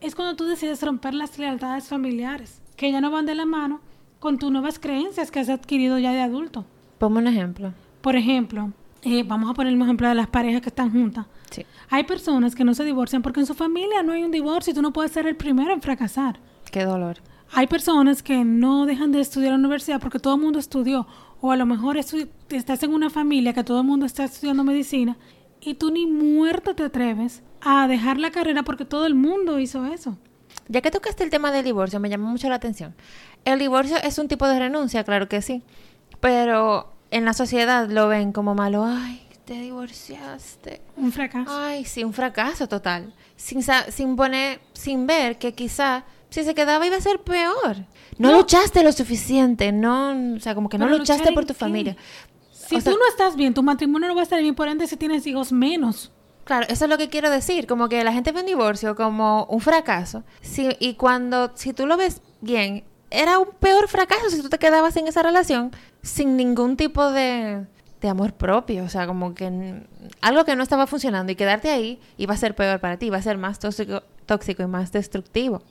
[0.00, 3.80] es cuando tú decides romper las lealtades familiares, que ya no van de la mano
[4.20, 6.64] con tus nuevas creencias que has adquirido ya de adulto.
[6.96, 7.74] Ponme un ejemplo.
[8.00, 8.72] Por ejemplo,
[9.02, 11.26] eh, vamos a poner mismo ejemplo de las parejas que están juntas.
[11.50, 11.66] Sí.
[11.90, 14.74] Hay personas que no se divorcian porque en su familia no hay un divorcio y
[14.74, 16.40] tú no puedes ser el primero en fracasar.
[16.72, 17.18] Qué dolor.
[17.52, 21.06] Hay personas que no dejan de estudiar en la universidad porque todo el mundo estudió.
[21.46, 25.18] O a lo mejor estás en una familia que todo el mundo está estudiando medicina
[25.60, 29.84] y tú ni muerto te atreves a dejar la carrera porque todo el mundo hizo
[29.84, 30.16] eso.
[30.68, 32.94] Ya que tocaste el tema del divorcio, me llamó mucho la atención.
[33.44, 35.62] El divorcio es un tipo de renuncia, claro que sí.
[36.18, 38.82] Pero en la sociedad lo ven como malo.
[38.82, 40.80] Ay, te divorciaste.
[40.96, 41.50] Un fracaso.
[41.54, 43.12] Ay, sí, un fracaso total.
[43.36, 46.04] Sin, sin poner, sin ver que quizá
[46.34, 47.76] si se quedaba iba a ser peor.
[48.18, 48.38] No, No.
[48.38, 51.58] luchaste lo suficiente, no, o sea, como que no luchaste por tu qué?
[51.60, 51.96] familia.
[52.52, 54.68] Si o sea- tú no estás bien, tu matrimonio no va a estar bien, por
[54.68, 56.10] ende, si tienes hijos menos.
[56.44, 59.44] Claro, eso es lo que quiero decir, como que la gente ve un divorcio como
[59.44, 60.24] un fracaso,
[60.80, 64.96] y cuando, si tú lo ves bien, era un peor fracaso si tú te quedabas
[64.96, 65.70] en esa relación
[66.02, 67.64] sin ningún tipo de,
[68.00, 69.84] de amor propio, o sea, como que
[70.20, 73.18] algo que no estaba funcionando y quedarte ahí iba a ser peor para ti, iba
[73.18, 75.62] a ser más tóxico, tóxico y más destructivo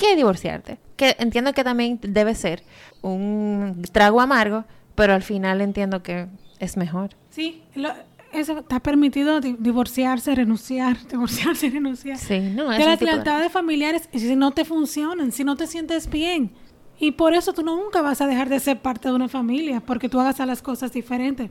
[0.00, 0.78] que divorciarte.
[0.96, 2.62] Que entiendo que también debe ser
[3.02, 6.26] un trago amargo, pero al final entiendo que
[6.58, 7.10] es mejor.
[7.30, 7.92] Sí, lo-
[8.32, 12.18] eso está permitido di- divorciarse, renunciar, divorciarse, renunciar.
[12.18, 15.44] Sí, no, es de un las tipo de- lealtades familiares si no te funcionan, si
[15.44, 16.52] no te sientes bien.
[16.98, 20.08] Y por eso tú nunca vas a dejar de ser parte de una familia, porque
[20.10, 21.50] tú hagas a las cosas diferentes.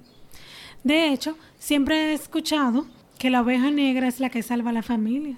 [0.84, 2.86] De hecho, siempre he escuchado
[3.18, 5.38] que la oveja negra es la que salva a la familia.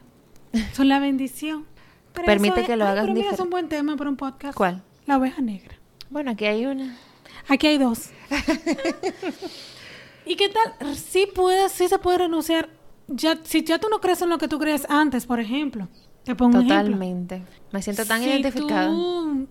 [0.74, 1.66] Son la bendición.
[2.14, 4.10] Pero Permite eso que es- lo ay, hagas pero mira, es un buen tema para
[4.10, 4.56] un podcast.
[4.58, 4.84] ¿Cuál?
[5.06, 5.76] La oveja negra.
[6.10, 6.98] Bueno, aquí hay una.
[7.48, 8.10] Aquí hay dos.
[10.26, 10.96] ¿Y qué tal?
[10.96, 12.70] Sí puedes, sí se puede renunciar.
[13.08, 15.88] Ya, si ya tú no crees en lo que tú crees antes, por ejemplo.
[16.24, 16.86] Te pongo un ejemplo.
[16.94, 17.44] Totalmente.
[17.72, 18.88] Me siento tan Si identificada.
[18.88, 19.48] tú-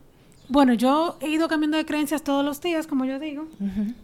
[0.48, 3.46] bueno, yo he ido cambiando de creencias todos los días, como yo digo,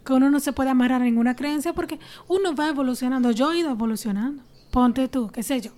[0.05, 3.31] que uno no se puede amarrar a ninguna creencia porque uno va evolucionando.
[3.31, 4.43] Yo he ido evolucionando.
[4.71, 5.71] Ponte tú, qué sé yo.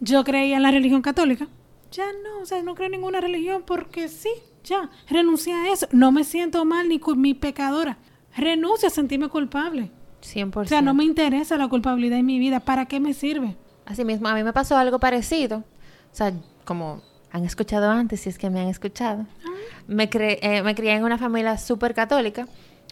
[0.00, 1.48] Yo creía en la religión católica.
[1.90, 4.28] Ya no, o sea, no creo en ninguna religión porque sí,
[4.64, 4.90] ya.
[5.08, 5.86] Renuncié a eso.
[5.92, 7.98] No me siento mal ni, ni pecadora.
[8.36, 9.90] Renuncio a sentirme culpable.
[10.22, 10.56] 100%.
[10.56, 12.60] O sea, no me interesa la culpabilidad en mi vida.
[12.60, 13.56] ¿Para qué me sirve?
[13.86, 15.58] Así mismo, a mí me pasó algo parecido.
[15.58, 16.32] O sea,
[16.64, 19.26] como han escuchado antes, si es que me han escuchado.
[19.86, 22.46] Me, cre- eh, me crié en una familia súper católica,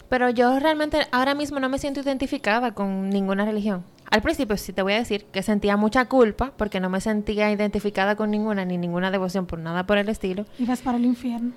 [0.08, 3.84] pero yo realmente ahora mismo no me siento identificada con ninguna religión.
[4.10, 7.50] Al principio sí te voy a decir que sentía mucha culpa porque no me sentía
[7.50, 10.46] identificada con ninguna ni ninguna devoción por nada por el estilo.
[10.58, 11.52] Ibas para el infierno.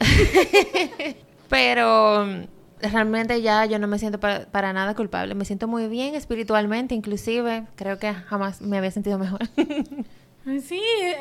[1.48, 5.34] Pero mm, realmente ya yo no me siento para, para nada culpable.
[5.34, 7.66] Me siento muy bien espiritualmente, inclusive.
[7.76, 9.40] Creo que jamás me había sentido mejor.
[10.44, 11.16] Sí, eh,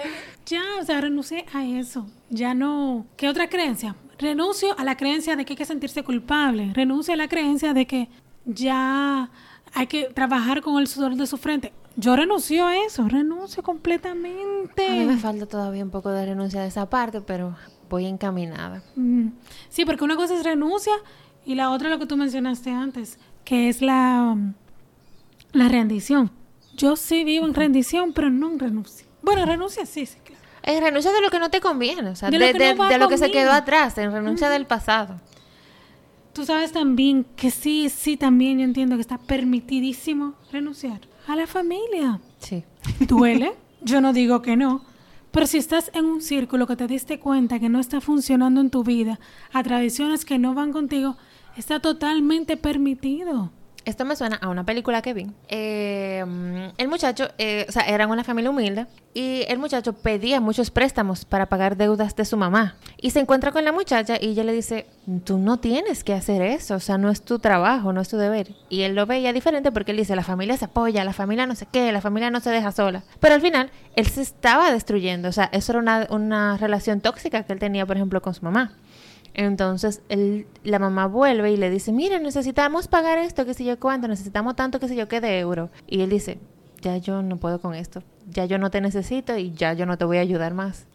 [0.46, 2.06] ya, o sea, renuncié a eso.
[2.30, 3.06] Ya no.
[3.16, 3.96] ¿Qué otra creencia?
[4.20, 6.72] Renuncio a la creencia de que hay que sentirse culpable.
[6.74, 8.10] Renuncio a la creencia de que
[8.46, 9.32] ya
[9.74, 11.74] hay que trabajar con el sudor de su frente.
[11.96, 14.88] Yo renuncio a eso, renuncio completamente.
[14.88, 17.56] A mí me falta todavía un poco de renuncia de esa parte, pero
[17.90, 18.82] voy encaminada.
[18.96, 19.28] Mm,
[19.70, 20.94] Sí, porque una cosa es renuncia
[21.46, 24.36] y la otra lo que tú mencionaste antes, que es la,
[25.52, 26.32] la rendición.
[26.76, 29.06] Yo sí vivo en rendición, pero no en renuncia.
[29.22, 30.42] Bueno, renuncia sí, sí, claro.
[30.64, 32.76] En renuncia de lo que no te conviene, o sea, De de, lo que de-
[32.76, 35.20] no de lo que se quedó atrás, en renuncia del pasado.
[36.34, 41.46] Tú sabes también que sí, sí, también yo entiendo que está permitidísimo renunciar a la
[41.46, 42.19] familia.
[42.39, 42.63] Sí.
[43.00, 43.54] ¿Duele?
[43.82, 44.84] Yo no digo que no.
[45.32, 48.69] Pero si estás en un círculo que te diste cuenta que no está funcionando en
[48.69, 49.19] tu vida,
[49.52, 51.17] a tradiciones que no van contigo,
[51.58, 53.52] está totalmente permitido.
[53.86, 55.28] Esto me suena a una película que vi.
[55.50, 56.24] Eh,
[56.78, 61.26] el muchacho, eh, o sea, eran una familia humilde y el muchacho pedía muchos préstamos
[61.26, 62.76] para pagar deudas de su mamá.
[63.02, 64.88] Y se encuentra con la muchacha y ella le dice,
[65.26, 68.17] tú no tienes que hacer eso, o sea, no es tu trabajo, no es tu
[68.17, 68.56] deber.
[68.69, 71.56] Y él lo veía diferente porque él dice, la familia se apoya, la familia no
[71.56, 73.04] sé qué, la familia no se deja sola.
[73.19, 77.43] Pero al final, él se estaba destruyendo, o sea, eso era una, una relación tóxica
[77.43, 78.72] que él tenía, por ejemplo, con su mamá.
[79.34, 83.80] Entonces él, la mamá vuelve y le dice, mira, necesitamos pagar esto, qué sé yo
[83.80, 85.69] cuánto, necesitamos tanto, qué sé yo qué de euro.
[85.88, 86.38] Y él dice,
[86.82, 89.98] ya yo no puedo con esto, ya yo no te necesito y ya yo no
[89.98, 90.86] te voy a ayudar más.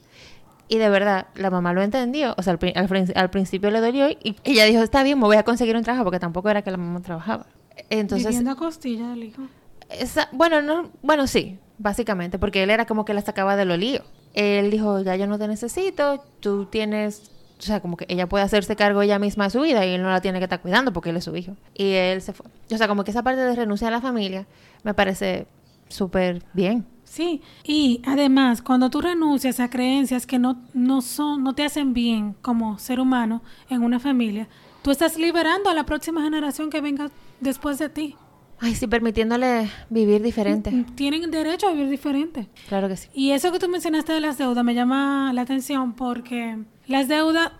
[0.68, 4.36] Y de verdad, la mamá lo entendió, o sea, al, al principio le dolió y
[4.44, 6.76] ella dijo, está bien, me voy a conseguir un trabajo porque tampoco era que la
[6.76, 7.46] mamá trabajaba.
[7.90, 9.42] Entonces, Viviendo a costilla del hijo.
[9.88, 13.76] esa- bueno, no, bueno, sí, básicamente, porque él era como que la sacaba de lo
[13.76, 14.02] lío.
[14.34, 18.44] él dijo, ya yo no te necesito, tú tienes, o sea, como que ella puede
[18.44, 20.92] hacerse cargo ella misma de su vida y él no la tiene que estar cuidando
[20.92, 21.56] porque él es su hijo.
[21.74, 22.46] Y él se fue.
[22.72, 24.46] O sea, como que esa parte de renunciar a la familia
[24.84, 25.46] me parece
[25.88, 26.86] súper bien.
[27.04, 31.94] Sí, y además, cuando tú renuncias a creencias que no, no, son, no te hacen
[31.94, 34.46] bien como ser humano en una familia,
[34.82, 38.16] tú estás liberando a la próxima generación que venga después de ti.
[38.60, 40.84] Ay, sí, permitiéndole vivir diferente.
[40.96, 42.48] Tienen derecho a vivir diferente.
[42.68, 43.08] Claro que sí.
[43.14, 47.52] Y eso que tú mencionaste de las deudas me llama la atención porque las deudas,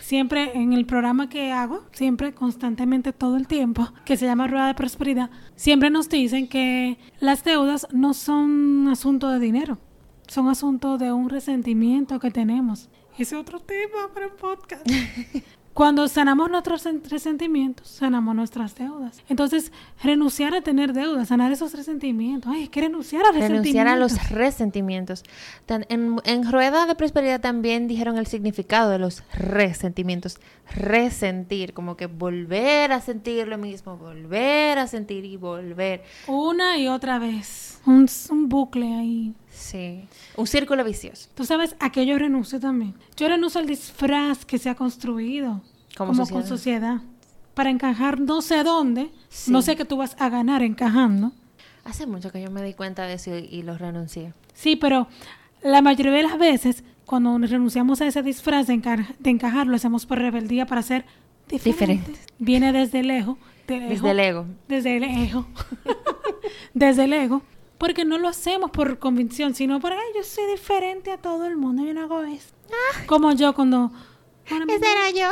[0.00, 4.68] siempre en el programa que hago, siempre, constantemente, todo el tiempo, que se llama Rueda
[4.68, 9.78] de Prosperidad, siempre nos dicen que las deudas no son asunto de dinero,
[10.28, 12.88] son asunto de un resentimiento que tenemos.
[13.14, 14.86] Ese es otro tema para podcast.
[15.76, 19.20] Cuando sanamos nuestros sen- resentimientos, sanamos nuestras deudas.
[19.28, 22.50] Entonces, renunciar a tener deudas, sanar esos resentimientos.
[22.50, 23.66] Ay, hay que renunciar a resentimientos.
[23.74, 25.22] Renunciar a los resentimientos.
[25.68, 30.38] En, en Rueda de Prosperidad también dijeron el significado de los resentimientos.
[30.74, 36.04] Resentir, como que volver a sentir lo mismo, volver a sentir y volver.
[36.26, 37.80] Una y otra vez.
[37.84, 39.34] Un, un bucle ahí.
[39.56, 40.04] Sí.
[40.36, 41.28] Un círculo vicioso.
[41.34, 42.94] Tú sabes, a qué yo renuncio también.
[43.16, 45.62] Yo renuncio al disfraz que se ha construido
[45.96, 46.40] Como como, sociedad.
[46.40, 47.00] con sociedad.
[47.54, 49.10] Para encajar no sé dónde.
[49.30, 49.50] Sí.
[49.50, 51.32] No sé qué tú vas a ganar encajando.
[51.84, 54.34] Hace mucho que yo me di cuenta de eso y, y lo renuncié.
[54.52, 55.08] Sí, pero
[55.62, 59.76] la mayoría de las veces, cuando renunciamos a ese disfraz de, enca- de encajar, lo
[59.76, 61.04] hacemos por rebeldía para ser
[61.48, 62.06] diferentes.
[62.08, 62.26] Diferentes.
[62.38, 63.10] Viene desde del
[63.88, 64.46] Desde el ego.
[64.68, 65.46] Desde el ego.
[66.74, 67.42] desde el ego.
[67.78, 71.56] Porque no lo hacemos por convicción, sino porque "Ay, yo soy diferente a todo el
[71.56, 71.84] mundo.
[71.84, 72.54] Yo no hago eso.
[73.06, 73.90] Como yo cuando...
[74.48, 75.28] bueno, era yo.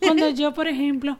[0.00, 1.16] cuando yo, por ejemplo,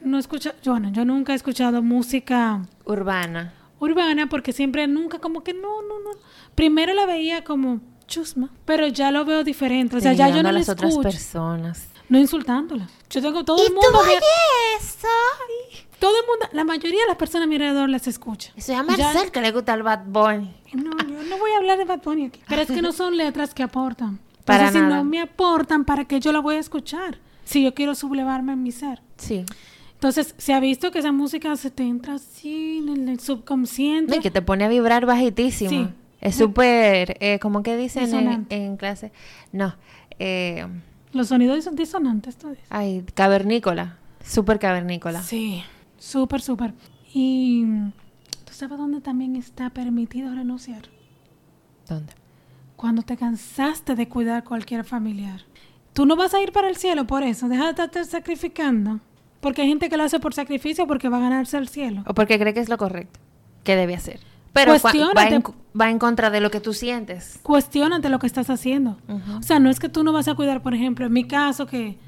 [0.00, 0.52] no escucho...
[0.62, 3.54] Yo, bueno, yo nunca he escuchado música Urbana.
[3.78, 6.10] urbana porque siempre, nunca como que no, no, no.
[6.54, 9.96] Primero la veía como chusma, pero ya lo veo diferente.
[9.96, 11.08] O sea, ya yo no las otras escucho.
[11.08, 11.88] personas.
[12.10, 12.86] No insultándola.
[13.08, 14.00] Yo tengo todo el mundo...
[14.00, 14.12] a mi-
[14.76, 15.08] eso?
[15.98, 18.52] todo el mundo, la mayoría de las personas a mi alrededor las escucha.
[18.56, 20.54] Eso es a Ya- Marcel que le gusta el Bad Bunny.
[20.74, 22.40] No, yo no voy a hablar de Bad Bunny aquí.
[22.48, 24.18] Pero es que no son letras que aportan.
[24.44, 24.96] Para Entonces, si nada.
[25.02, 27.18] no me aportan, ¿para qué yo la voy a escuchar?
[27.44, 29.00] Si yo quiero sublevarme en mi ser.
[29.16, 29.44] Sí.
[29.94, 34.16] Entonces, se ha visto que esa música se te entra así en el subconsciente.
[34.16, 35.70] Y que te pone a vibrar bajitísimo.
[35.70, 35.88] Sí.
[36.20, 39.12] Es súper, eh, ¿cómo que dicen en, en clase?
[39.52, 39.76] No,
[40.18, 40.66] eh,
[41.12, 42.64] Los sonidos son disonantes, tú dices.
[42.70, 45.22] ay, cavernícola, súper cavernícola.
[45.22, 45.62] Sí,
[45.98, 46.72] súper, súper.
[47.12, 47.64] Y
[48.44, 50.82] tú sabes dónde también está permitido renunciar.
[51.88, 52.12] ¿Dónde?
[52.76, 55.42] Cuando te cansaste de cuidar cualquier familiar.
[55.92, 57.48] Tú no vas a ir para el cielo por eso.
[57.48, 59.00] Deja de estarte sacrificando.
[59.40, 62.04] Porque hay gente que lo hace por sacrificio porque va a ganarse el cielo.
[62.06, 63.18] O porque cree que es lo correcto,
[63.64, 64.20] que debe hacer.
[64.52, 65.42] Pero va, en,
[65.78, 67.38] va en contra de lo que tú sientes.
[67.42, 68.96] Cuestiónate lo que estás haciendo.
[69.38, 71.66] O sea, no es que tú no vas a cuidar, por ejemplo, en mi caso,
[71.66, 71.98] que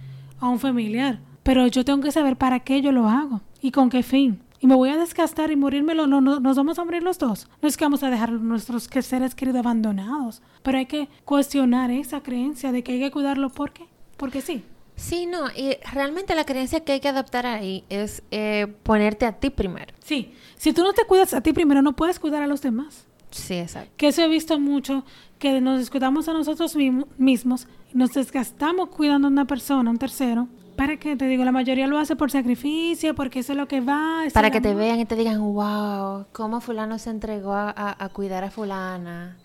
[0.41, 1.21] a un familiar.
[1.43, 4.41] Pero yo tengo que saber para qué yo lo hago y con qué fin.
[4.61, 7.49] Y me voy a desgastar y morirme, no, no, nos vamos a morir los dos.
[7.61, 10.41] No es que vamos a dejar a nuestros seres queridos abandonados.
[10.63, 14.65] Pero hay que cuestionar esa creencia de que hay que cuidarlo porque, porque sí.
[14.97, 19.33] Sí, no, y realmente la creencia que hay que adaptar ahí es eh, ponerte a
[19.33, 19.93] ti primero.
[20.05, 23.07] Sí, si tú no te cuidas a ti primero, no puedes cuidar a los demás.
[23.31, 23.91] Sí, exacto.
[23.97, 25.05] Que eso he visto mucho,
[25.39, 29.99] que nos descuidamos a nosotros mismo- mismos, nos desgastamos cuidando a una persona, a un
[29.99, 30.49] tercero.
[30.77, 31.17] ¿Para qué?
[31.17, 34.23] Te digo, la mayoría lo hace por sacrificio, porque eso es lo que va.
[34.33, 38.09] Para que te vean y te digan, wow, cómo fulano se entregó a, a- a
[38.11, 39.39] cuidar a fulana.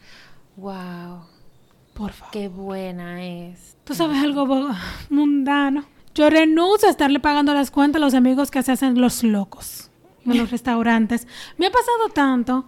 [0.58, 1.22] Wow,
[1.98, 2.32] Por favor.
[2.32, 3.76] qué buena es.
[3.84, 4.70] Tú sabes algo
[5.10, 5.86] mundano.
[6.14, 9.90] Yo renuncio a estarle pagando las cuentas a los amigos que se hacen los locos
[10.26, 11.28] en los restaurantes.
[11.58, 12.66] Me ha pasado tanto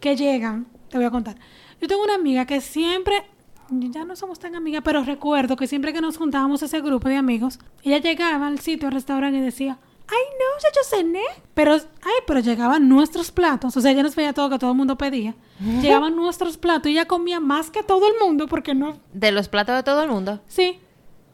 [0.00, 1.36] que llegan, te voy a contar.
[1.80, 3.24] Yo tengo una amiga que siempre,
[3.70, 7.16] ya no somos tan amigas, pero recuerdo que siempre que nos juntábamos ese grupo de
[7.16, 11.22] amigos, ella llegaba al sitio, al restaurante y decía, ay no, ya yo cené.
[11.54, 14.76] Pero, ay, pero llegaban nuestros platos, o sea, ella nos veía todo que todo el
[14.76, 15.34] mundo pedía.
[15.80, 19.48] Llegaban nuestros platos y ella comía más que todo el mundo porque no, De los
[19.48, 20.40] platos de todo el mundo.
[20.48, 20.78] sí,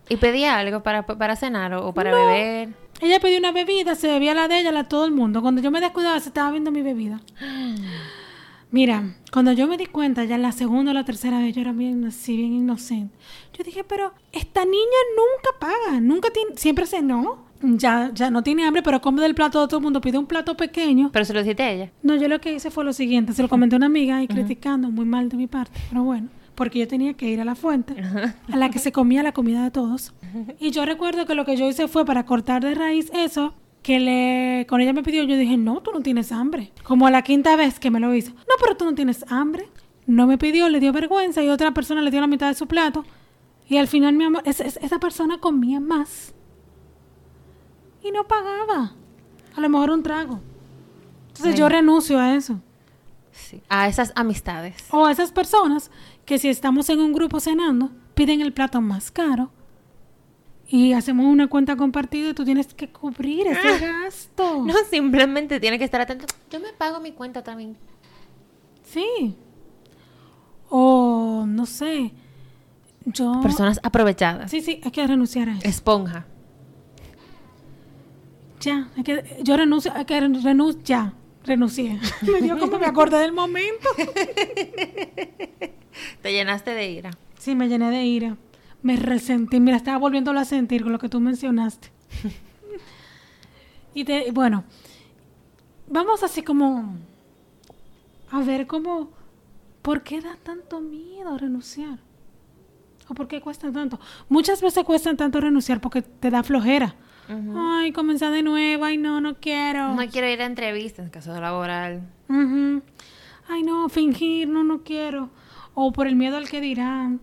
[0.09, 2.17] Y pedía algo para, para cenar o, o para No.
[2.17, 2.69] beber.
[3.01, 5.41] Ella pidió una bebida, se bebía la de ella, la de todo el mundo.
[5.41, 7.21] Cuando yo me descuidaba, se estaba viendo mi bebida.
[8.73, 11.73] Mira, cuando yo me di cuenta, ya la segunda o la tercera vez, yo era
[11.73, 13.17] bien así, bien inocente.
[13.53, 17.47] Yo dije, pero esta niña nunca paga, nunca tiene, siempre cenó.
[17.63, 20.27] Ya, ya no tiene hambre, pero come del plato de todo el mundo, pide un
[20.27, 21.11] plato pequeño.
[21.13, 21.93] Pero se lo dijiste a ella.
[22.03, 24.29] No, yo lo que hice fue lo siguiente, se lo comenté a una amiga y
[24.29, 27.55] criticando, muy mal de mi parte, pero bueno, porque yo tenía que ir a la
[27.55, 27.95] fuente,
[28.51, 30.15] a la que se comía la comida de todos.
[30.59, 33.99] Y yo recuerdo que lo que yo hice fue para cortar de raíz eso, que
[34.01, 36.73] le, con ella me pidió, yo dije, no, tú no tienes hambre.
[36.83, 39.69] Como a la quinta vez que me lo hizo, no, pero tú no tienes hambre.
[40.07, 42.67] no me pidió, le dio vergüenza y otra persona le dio la mitad de su
[42.67, 43.05] plato.
[43.69, 46.35] Y al final mi amor, es- es- esa persona comía más.
[48.03, 48.93] Y no pagaba.
[49.57, 50.41] A lo mejor un trago.
[51.29, 51.59] Entonces Sí.
[51.59, 52.61] yo renuncio a eso.
[53.33, 53.63] Sí.
[53.69, 54.85] A esas amistades.
[54.91, 55.91] O a esas personas
[56.25, 59.51] que si estamos en un grupo cenando, piden el plato más caro
[60.69, 64.63] y hacemos una cuenta compartida y tú tienes que cubrir ese gasto.
[64.67, 66.27] No, simplemente tiene que estar atento.
[66.51, 67.77] Yo me pago mi cuenta también.
[68.85, 69.37] Sí.
[70.69, 72.13] O no sé.
[73.05, 73.41] Yo.
[73.41, 74.51] Personas aprovechadas.
[74.51, 75.67] Sí, sí, hay que renunciar a eso.
[75.67, 76.27] Esponja.
[78.61, 80.85] Ya, hay que, yo renuncio, hay que renunciar.
[80.85, 81.99] Ya, renuncié.
[82.23, 83.89] me dio como me acordé del momento.
[86.23, 87.11] Te llenaste de ira.
[87.39, 88.37] Sí, me llené de ira.
[88.83, 89.61] Me resentí.
[89.61, 91.91] Mira, estaba volviéndolo a sentir con lo que tú mencionaste.
[93.95, 94.65] y te, bueno,
[95.89, 96.97] vamos así como
[98.31, 99.11] a ver cómo,
[99.83, 101.99] ¿por qué da tanto miedo renunciar?
[103.09, 103.99] ¿O por qué cuesta tanto?
[104.29, 106.95] Muchas veces cuesta tanto renunciar porque te da flojera.
[107.29, 108.85] Ay, comenzar de nuevo.
[108.85, 109.95] Ay, no, no quiero.
[109.95, 112.03] No quiero ir a entrevistas en caso laboral.
[112.29, 112.83] Ujú.
[113.49, 115.31] Ay, no, fingir, no, no quiero.
[115.75, 117.21] O por el miedo al que dirán.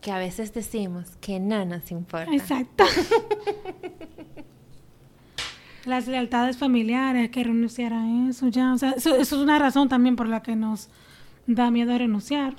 [0.00, 2.32] Que a veces decimos que nada nos importa.
[2.32, 2.84] Exacto.
[5.86, 8.74] Las lealtades familiares, hay que renunciar a eso ya.
[8.74, 10.88] O sea, eso, eso es una razón también por la que nos
[11.46, 12.54] da miedo a renunciar.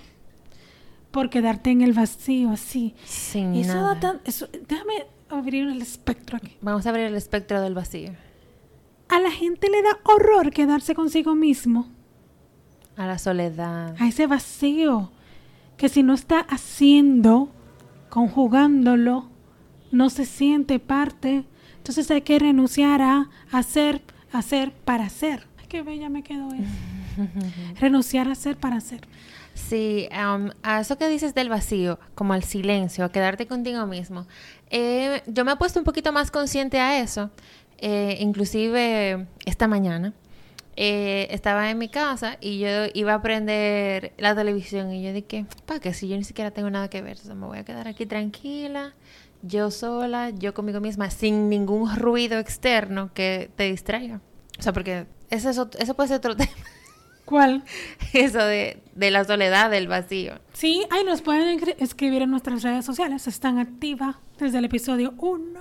[1.12, 2.96] Por quedarte en el vacío así.
[3.06, 3.94] Sin Eso nada.
[3.96, 4.22] da tan...
[4.26, 5.06] eso- déjame
[5.38, 6.58] abrir el espectro aquí.
[6.62, 8.12] Vamos a abrir el espectro del vacío.
[9.10, 11.88] A la gente le da horror quedarse consigo mismo.
[12.96, 13.96] A la soledad.
[14.00, 15.12] A ese vacío.
[15.78, 17.50] Que si no está haciendo,
[18.10, 19.30] conjugándolo,
[19.92, 21.46] no se siente parte.
[21.78, 25.48] Entonces hay que renunciar a hacer, hacer para hacer.
[25.60, 26.64] Ay, qué bella me quedó eso.
[27.80, 29.02] renunciar a hacer para hacer.
[29.54, 34.28] Sí, am, a eso que dices del vacío, como al silencio, a quedarte contigo mismo.
[34.70, 37.30] eh, yo me he puesto un poquito más consciente a eso.
[37.84, 40.14] eh, inclusive esta mañana
[40.78, 45.46] eh, estaba en mi casa y yo iba a prender la televisión y yo dije,
[45.66, 45.94] ¿para qué?
[45.94, 48.06] Si yo ni siquiera tengo nada que ver, o sea, me voy a quedar aquí
[48.06, 48.96] tranquila,
[49.42, 54.22] yo sola, yo conmigo misma, sin ningún ruido externo que te distraiga.
[54.60, 56.52] O sea, porque eso, eso puede ser otro tema,
[57.32, 57.64] ¿Cuál?
[58.14, 60.34] eso de, de la soledad, del vacío.
[60.54, 63.26] Sí, ahí nos pueden escri- escribir en nuestras redes sociales.
[63.26, 65.60] Están activas desde el episodio 1.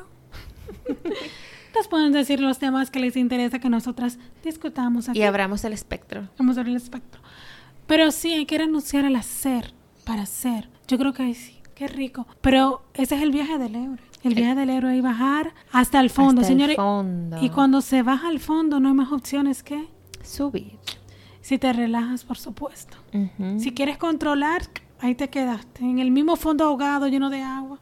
[1.74, 5.18] nos pueden decir los temas que les interesa que nosotras discutamos aquí.
[5.18, 6.28] Y abramos el espectro.
[6.38, 7.22] Vamos a ver el espectro.
[7.86, 9.72] Pero sí, hay que renunciar al hacer
[10.04, 10.68] para hacer.
[10.88, 12.26] Yo creo que ahí sí, qué rico.
[12.40, 13.98] Pero ese es el viaje del héroe.
[14.22, 16.76] El viaje del héroe es bajar hasta el fondo, Hasta el señores.
[16.76, 17.38] fondo.
[17.40, 19.88] Y cuando se baja al fondo no hay más opciones que
[20.22, 20.72] Subir.
[21.50, 22.96] Si te relajas, por supuesto.
[23.58, 24.62] Si quieres controlar,
[25.00, 27.80] ahí te quedaste, en el mismo fondo ahogado lleno de agua.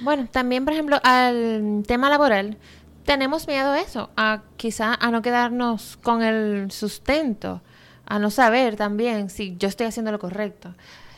[0.00, 2.56] Bueno, también, por ejemplo, al tema laboral,
[3.04, 7.60] tenemos miedo a eso, a quizá a no quedarnos con el sustento,
[8.06, 10.74] a no saber también si yo estoy haciendo lo correcto.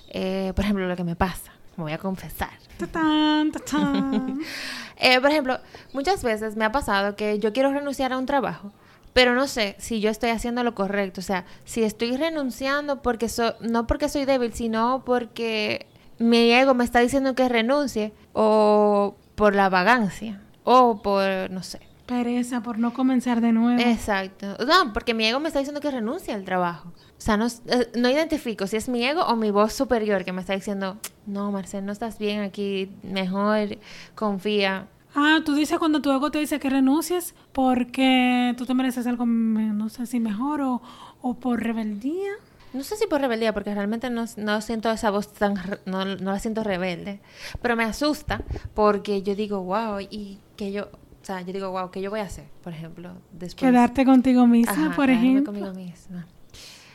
[0.09, 2.59] Eh, por ejemplo, lo que me pasa, me voy a confesar.
[2.77, 4.41] Tatán, tatán.
[4.97, 5.59] Eh, por ejemplo,
[5.93, 8.73] muchas veces me ha pasado que yo quiero renunciar a un trabajo,
[9.15, 11.21] pero no sé si yo estoy haciendo lo correcto.
[11.21, 15.87] O sea, si estoy renunciando porque so- no porque soy débil, sino porque
[16.19, 21.81] mi ego me está diciendo que renuncie, o por la vagancia, o por, no sé.
[22.07, 23.81] Pereza por no comenzar de nuevo.
[23.81, 24.59] Exacto.
[24.67, 26.93] No, porque mi ego me está diciendo que renuncie al trabajo.
[27.17, 30.33] O sea, no, eh, no identifico si es mi ego o mi voz superior que
[30.33, 33.79] me está diciendo, no, Marcel, no estás bien aquí, mejor
[34.15, 34.87] confía.
[35.15, 39.27] Ah, tú dices cuando tu ego te dice que renuncies porque tú te mereces algo,
[39.27, 40.83] no sé si mejor o,
[41.23, 42.33] o por rebeldía.
[42.73, 45.55] No sé si por rebeldía, porque realmente no, no siento esa voz tan...
[45.87, 47.21] No, no la siento rebelde.
[47.63, 48.43] Pero me asusta
[48.75, 50.87] porque yo digo, wow, y que yo...
[51.23, 52.47] O sea, yo digo, wow, ¿qué yo voy a hacer?
[52.65, 53.71] Por ejemplo, después...
[53.71, 55.53] Quedarte contigo misma, Ajá, por ejemplo.
[55.53, 56.27] conmigo misma.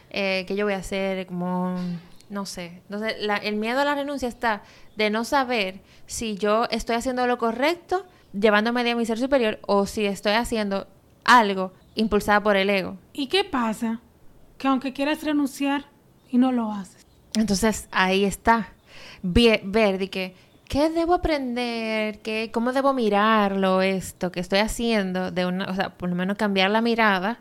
[0.10, 1.26] Eh, ¿Qué yo voy a hacer?
[1.26, 1.78] Como...
[2.30, 2.82] No sé.
[2.90, 4.62] Entonces, la- el miedo a la renuncia está
[4.96, 9.86] de no saber si yo estoy haciendo lo correcto, llevándome de mi ser superior, o
[9.88, 10.88] si estoy haciendo
[11.26, 12.98] algo impulsada por el ego.
[13.14, 14.00] ¿Y qué pasa?
[14.58, 15.86] Que aunque quieras renunciar
[16.30, 17.06] y no lo haces.
[17.36, 18.70] Entonces ahí está.
[19.24, 20.36] Vie- ver de que,
[20.68, 22.20] ¿qué debo aprender?
[22.20, 25.32] ¿Qué, ¿Cómo debo mirarlo esto que estoy haciendo?
[25.32, 27.40] De una, o sea, por lo menos cambiar la mirada.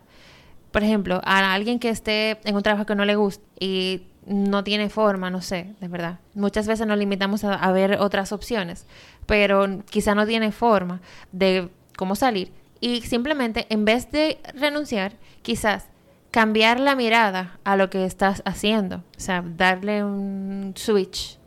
[0.73, 4.63] Por ejemplo, a alguien que esté en un trabajo que no le gusta y no
[4.65, 6.19] tiene forma, no sé, de verdad.
[6.35, 8.87] Muchas veces nos limitamos a, a ver otras opciones,
[9.27, 11.01] pero quizá no tiene forma
[11.33, 12.53] de cómo salir.
[12.81, 15.87] Y simplemente, en vez de renunciar, quizás
[16.31, 18.97] cambiar la mirada a lo que estás haciendo.
[19.17, 21.39] O sea, darle un switch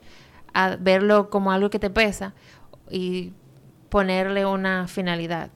[0.53, 2.33] a verlo como algo que te pesa
[2.89, 3.31] y
[3.89, 5.49] ponerle una finalidad.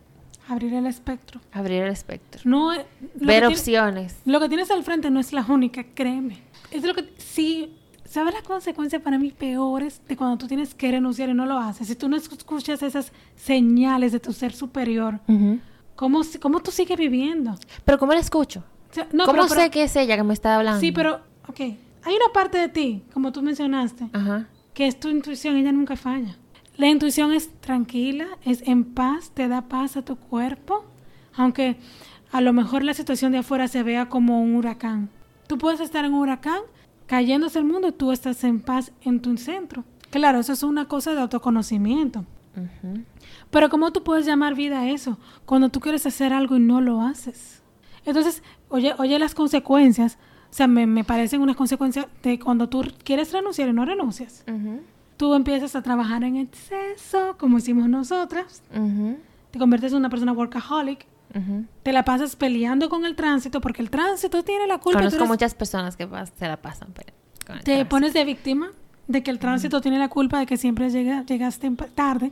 [0.47, 1.41] Abrir el espectro.
[1.51, 2.41] Abrir el espectro.
[2.45, 2.71] No,
[3.15, 4.15] Ver opciones.
[4.25, 6.43] lo que tienes al frente no es la única, créeme.
[6.71, 7.73] Es lo que sí.
[8.05, 11.57] ¿Sabes las consecuencias para mí peores de cuando tú tienes que renunciar y no lo
[11.57, 11.87] haces?
[11.87, 15.19] Si tú no escuchas esas señales de tu ser superior,
[15.95, 17.55] ¿cómo, si- cómo tú sigues viviendo?
[17.83, 18.63] Pero ¿cómo la escucho?
[18.91, 20.79] O sea, no, ¿Cómo pero- pero- sé que es ella que me está hablando?
[20.79, 21.59] Sí, pero, ok.
[21.59, 24.47] Hay una parte de ti, como tú mencionaste, Ajá.
[24.75, 26.37] que es tu intuición, ella nunca falla.
[26.77, 30.85] La intuición es tranquila, es en paz, te da paz a tu cuerpo,
[31.35, 31.77] aunque
[32.31, 35.09] a lo mejor la situación de afuera se vea como un huracán.
[35.47, 36.61] Tú puedes estar en un huracán,
[37.05, 39.83] cayéndose el mundo, y tú estás en paz en tu centro.
[40.09, 42.25] Claro, eso es una cosa de autoconocimiento.
[42.55, 43.03] Ujú.
[43.51, 46.81] Pero ¿cómo tú puedes llamar vida a eso cuando tú quieres hacer algo y no
[46.81, 47.61] lo haces?
[48.05, 50.17] Entonces, oye, oye las consecuencias.
[50.49, 54.45] O sea, me, me parecen unas consecuencias de cuando tú quieres renunciar y no renuncias.
[55.17, 58.63] Tú empiezas a trabajar en exceso, como hicimos nosotras.
[59.51, 61.05] Te conviertes en una persona workaholic.
[61.83, 64.99] Te la pasas peleando con el tránsito porque el tránsito tiene la culpa.
[64.99, 66.07] Conozco eres- muchas personas que
[66.37, 67.13] se la pasan pero
[67.45, 67.89] con el te tránsito.
[67.89, 68.71] pones de víctima
[69.07, 72.31] de que el tránsito tiene la culpa de que siempre llega, llegaste tarde.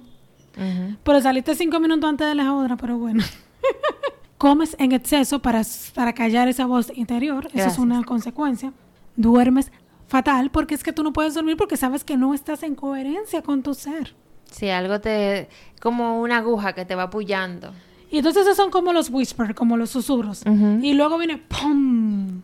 [1.04, 3.24] Pero saliste cinco minutos antes de la hora, pero bueno.
[4.38, 5.62] Comes en exceso para,
[5.96, 7.48] para callar esa voz interior.
[7.54, 8.74] Eso es una consecuencia.
[9.16, 9.72] Duermes
[10.08, 13.42] fatal porque es que tú no puedes dormir porque sabes que no estás en coherencia
[13.42, 14.16] con tu ser.
[14.52, 15.50] Si algo te...
[15.82, 17.74] como una aguja que te va apoyando.
[18.14, 20.44] Y entonces esos son como los whispers, como los susurros.
[20.84, 22.44] Y luego viene ¡pum!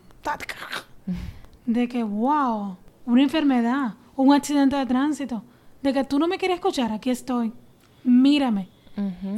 [1.64, 5.44] De que, wow, una enfermedad, un accidente de tránsito.
[5.80, 7.52] De que tú no me quieres escuchar, aquí estoy.
[8.02, 8.68] Mírame.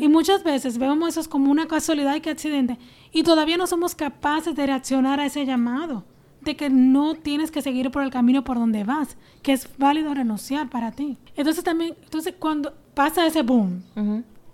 [0.01, 2.78] Y muchas veces vemos eso como una casualidad y que accidente.
[3.12, 6.05] Y todavía no somos capaces de reaccionar a ese llamado.
[6.41, 9.18] De que no tienes que seguir por el camino por donde vas.
[9.43, 11.18] Que es válido renunciar para ti.
[11.37, 13.83] Entonces también, entonces cuando pasa ese boom.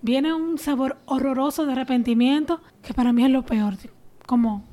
[0.02, 2.60] Viene un sabor horroroso de arrepentimiento.
[2.82, 3.74] Que para mí es lo peor.
[4.26, 4.64] Como,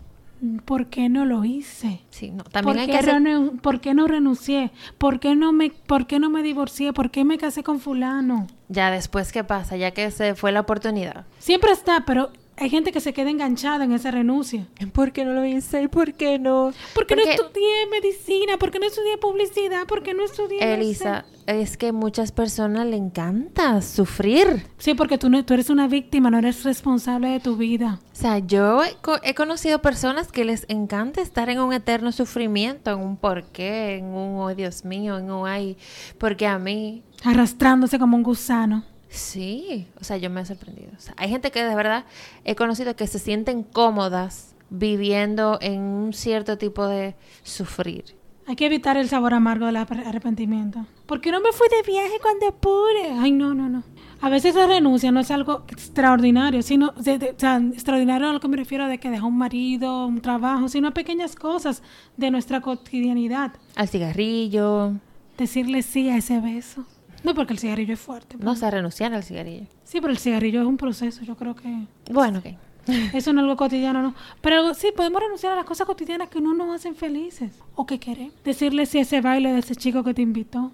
[0.66, 2.02] ¿por qué no lo hice?
[2.10, 2.44] Sí, no.
[2.44, 3.52] ¿Por También hay qué, que hacer...
[3.62, 4.72] por qué no renuncié?
[4.98, 6.94] ¿Por qué no, me, ¿Por qué no me divorcié?
[6.94, 8.48] ¿Por qué me casé con fulano?
[8.70, 9.78] Ya después, ¿qué pasa?
[9.78, 11.26] Ya que se fue la oportunidad.
[11.40, 14.68] Siempre está, pero hay gente que se queda enganchada en esa renuncia.
[14.94, 15.90] ¿Por qué no lo hice?
[15.90, 16.72] ¿Por qué no?
[16.94, 18.58] ¿Por qué no Porque- estudié medicina?
[18.58, 19.86] ¿Por qué no estudié publicidad?
[19.88, 20.60] ¿Por qué no estudié...
[20.60, 21.62] no Elisa, sé?
[21.62, 24.66] es que muchas personas le encanta sufrir.
[24.78, 28.00] Sí, porque tú, no, tú eres una víctima, no eres responsable de tu vida.
[28.14, 32.12] O sea, yo he, co- he conocido personas que les encanta estar en un eterno
[32.12, 35.78] sufrimiento, en un por qué, en un, oh Dios mío, en un ay,
[36.18, 37.04] porque a mí.
[37.24, 38.84] Arrastrándose como un gusano.
[39.16, 40.92] Sí, o sea, yo me he sorprendido.
[40.98, 42.06] O sea, hay gente que de verdad
[42.44, 48.04] he conocido que se sienten cómodas viviendo en un cierto tipo de sufrir.
[48.48, 50.86] Hay que evitar el sabor amargo del arre- arrepentimiento.
[51.08, 53.12] ¿Por qué no me fui de viaje cuando pude?
[53.20, 53.84] Ay, no, no, no.
[54.22, 58.34] A veces la renuncia no es algo extraordinario, sino, de- de- o sea, extraordinario a
[58.34, 61.82] lo que me refiero de que deja un marido, un trabajo, sino a pequeñas cosas
[62.18, 63.54] de nuestra cotidianidad.
[63.76, 64.94] Al cigarrillo,
[65.38, 66.86] Decirle sí a ese beso.
[67.26, 68.38] No porque el cigarrillo es fuerte.
[68.40, 69.66] no sé, renunciar al cigarrillo.
[69.84, 72.46] Sí, pero el cigarrillo es un proceso, yo creo que Bueno, ok.
[73.14, 74.14] eso no es algo cotidiano, ¿no?
[74.42, 78.00] Pero sí, podemos renunciar a las cosas cotidianas que no nos hacen felices o que
[78.00, 78.36] queremos.
[78.44, 80.72] Decirle a ese baile de ese chico que te invitó,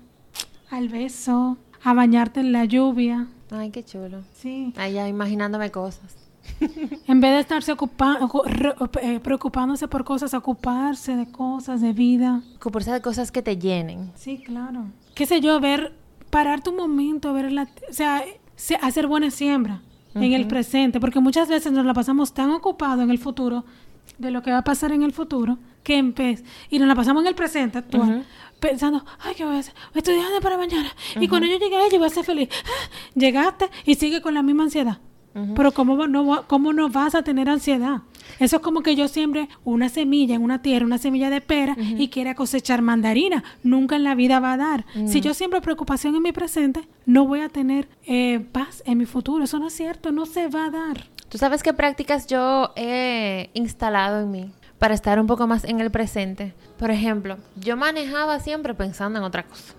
[0.70, 3.28] al beso, a bañarte en la lluvia.
[3.50, 4.24] Ay, qué chulo.
[4.34, 4.74] Sí.
[4.76, 6.18] Ya imaginándome cosas.
[7.08, 12.42] En vez de estarse eh, preocupándose por cosas, ocuparse de cosas, de vida.
[12.58, 14.12] Ocuparse de cosas que te llenen.
[14.16, 14.86] Sí, claro.
[15.16, 15.94] Qué sé yo, ver,
[16.32, 18.24] parar tu momento, ver la, o sea,
[18.56, 19.82] se- hacer buena siembra
[20.16, 23.64] en el presente, porque muchas veces nos la pasamos tan ocupados en el futuro,
[24.18, 26.96] de lo que va a pasar en el futuro, que en vez, y nos la
[26.96, 28.26] pasamos en el presente actual,
[28.60, 29.74] pensando, ay, ¿qué voy a hacer?
[29.96, 30.90] Estudiando para mañana.
[31.20, 32.50] Y cuando yo llegue a ella voy a ser feliz.
[32.66, 34.98] Ah, Llegaste y sigue con la misma ansiedad.
[35.56, 38.02] Pero ¿cómo, no, ¿cómo no vas a tener ansiedad?
[38.40, 41.76] Eso es como que yo siembre una semilla en una tierra, una semilla de pera,
[41.78, 43.44] y quiera cosechar mandarina.
[43.64, 44.86] Nunca en la vida va a dar.
[45.06, 49.06] Si yo siembro preocupación en mi presente, no voy a tener eh, paz en mi
[49.06, 49.44] futuro.
[49.44, 51.08] Eso no es cierto, no se va a dar.
[51.30, 55.80] ¿Tú sabes qué prácticas yo he instalado en mí para estar un poco más en
[55.80, 56.54] el presente?
[56.78, 59.74] Por ejemplo, yo manejaba siempre pensando en otra cosa.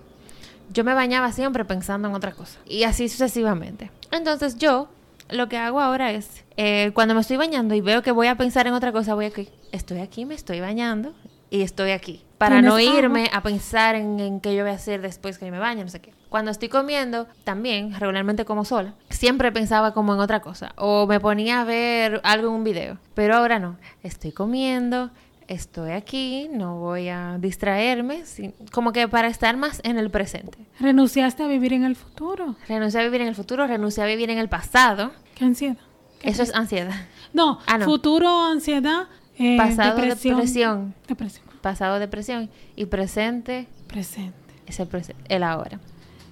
[0.71, 2.57] Yo me bañaba siempre pensando en otra cosa.
[2.65, 3.91] Y así sucesivamente.
[4.11, 4.89] Entonces yo
[5.29, 8.35] lo que hago ahora es, eh, cuando me estoy bañando y veo que voy a
[8.35, 9.49] pensar en otra cosa, voy aquí.
[9.71, 11.13] Estoy aquí, me estoy bañando
[11.49, 12.23] y estoy aquí.
[12.37, 15.59] Para no irme a pensar en, en qué yo voy a hacer después que me
[15.59, 16.13] bañe, no sé qué.
[16.29, 20.73] Cuando estoy comiendo, también, regularmente como sola, siempre pensaba como en otra cosa.
[20.77, 22.97] O me ponía a ver algo en un video.
[23.13, 23.77] Pero ahora no.
[24.01, 25.11] Estoy comiendo,
[25.47, 28.25] estoy aquí, no voy a distraerme.
[28.25, 30.57] sin- como que para estar más en el presente.
[30.79, 32.55] Renunciaste a vivir en el futuro.
[32.67, 35.11] Renuncié a vivir en el futuro, renuncié a vivir en el pasado.
[35.35, 35.77] Qué ansiedad.
[36.21, 36.95] Eso es ansiedad.
[37.33, 37.85] No, Ah, no.
[37.85, 40.35] futuro, ansiedad, eh, Pasado, depresión.
[40.37, 40.95] depresión.
[41.07, 41.45] Depresión.
[41.61, 42.49] Pasado, depresión.
[42.75, 44.33] Y presente, Presente.
[44.65, 45.79] es el, prese- el ahora.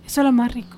[0.05, 0.78] Eso es lo más rico.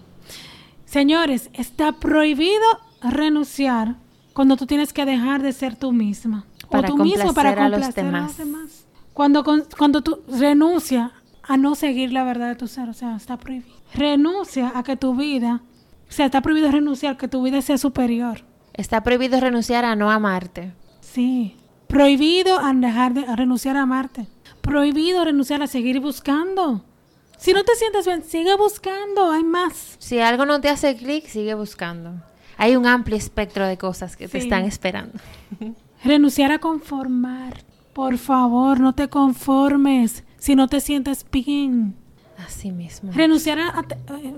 [0.86, 2.62] Señores, está prohibido
[3.02, 3.96] renunciar
[4.34, 6.46] cuando tú tienes que dejar de ser tú misma.
[6.70, 8.28] Para o tú mismo para complacer a los complacer a demás.
[8.30, 8.86] los demás.
[9.14, 9.44] Cuando,
[9.78, 11.12] cuando tú renuncias
[11.44, 13.76] a no seguir la verdad de tu ser, o sea, está prohibido.
[13.94, 15.62] Renuncia a que tu vida,
[16.10, 18.42] o sea, está prohibido renunciar a que tu vida sea superior.
[18.74, 20.74] Está prohibido renunciar a no amarte.
[21.02, 21.58] Sí.
[21.88, 24.28] Prohibido a dejar de a renunciar a amarte.
[24.62, 26.84] Prohibido renunciar a seguir buscando.
[27.38, 29.96] Si no te sientes bien, sigue buscando, hay más.
[30.00, 32.14] Si algo no te hace clic, sigue buscando.
[32.58, 34.46] Hay un amplio espectro de cosas que te Sí.
[34.46, 35.20] están esperando.
[36.04, 37.64] Renunciar a conformar.
[37.94, 41.96] Por favor, no te conformes si no te sientes bien.
[42.46, 43.12] Así mismo.
[43.14, 43.80] Renunciar a...
[43.80, 44.34] a te- eh,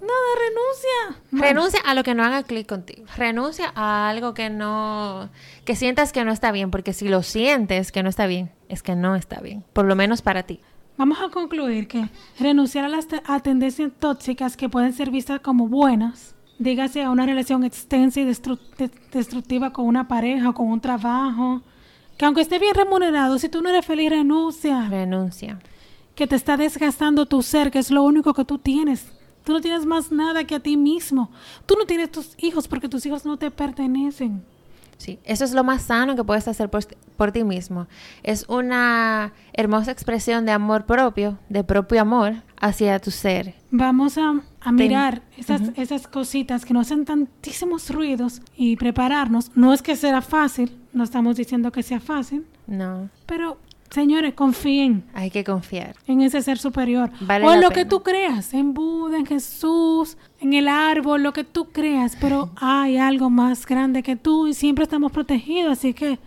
[0.00, 1.22] nada, renuncia.
[1.46, 3.04] Renuncia a lo que no haga clic contigo.
[3.16, 5.28] Renuncia a algo que no,
[5.64, 8.82] que sientas que no está bien, porque si lo sientes que no está bien, es
[8.82, 10.60] que no está bien, por lo menos para ti.
[10.96, 15.68] Vamos a concluir que renunciar a las a tendencias tóxicas que pueden ser vistas como
[15.68, 20.68] buenas, dígase a una relación extensa y destru- de- destructiva con una pareja o con
[20.68, 21.62] un trabajo,
[22.16, 24.86] que aunque esté bien remunerado, si tú no eres feliz, renuncia.
[24.88, 25.58] Renuncia.
[26.14, 29.10] que te está desgastando tu ser, que es lo único que tú tienes.
[29.42, 31.30] Tú no tienes más nada que a ti mismo.
[31.64, 34.44] Tú no tienes tus hijos porque tus hijos no te pertenecen.
[35.00, 36.84] Sí, eso es lo más sano que puedes hacer por,
[37.16, 37.86] por ti mismo.
[38.22, 43.54] Es una hermosa expresión de amor propio, de propio amor hacia tu ser.
[43.70, 45.72] Vamos a, a mirar esas, Ujú.
[45.80, 49.50] esas cositas que no hacen tantísimos ruidos y prepararnos.
[49.56, 53.56] No es que será fácil, no estamos diciendo que sea fácil, No, pero
[53.90, 55.96] señores, confíen hay que confiar.
[56.06, 57.10] en ese ser superior.
[57.20, 61.44] Vale o lo que tú creas, en Buda, en Jesús, en el árbol, lo que
[61.44, 66.18] tú creas, pero hay algo más grande que tú y siempre estamos protegidos, así que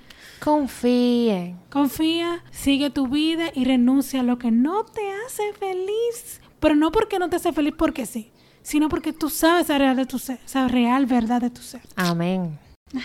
[0.44, 1.58] Confíen.
[1.70, 6.92] confía, sigue tu vida y renuncia a lo que no te hace feliz, pero no
[6.92, 8.30] porque no te hace feliz porque sí,
[8.62, 11.82] sino porque tú sabes la real de tu ser, esa real verdad de tu ser.
[11.96, 12.60] Amén.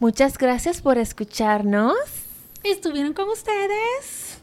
[0.00, 1.94] Muchas gracias por escucharnos.
[2.62, 4.40] Estuvieron con ustedes.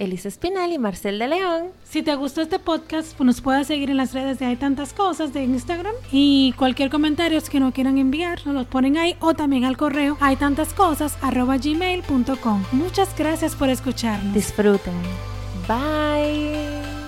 [0.00, 1.68] Elisa Espinal y Marcel de León.
[1.84, 4.94] Si te gustó este podcast, pues nos puedes seguir en las redes de Hay Tantas
[4.94, 5.94] Cosas de Instagram.
[6.10, 10.16] Y cualquier comentario que nos quieran enviar, nos los ponen ahí o también al correo
[10.20, 12.64] hay tantas cosas gmail.com.
[12.72, 14.32] Muchas gracias por escucharnos.
[14.32, 14.94] Disfruten.
[15.68, 16.99] Bye.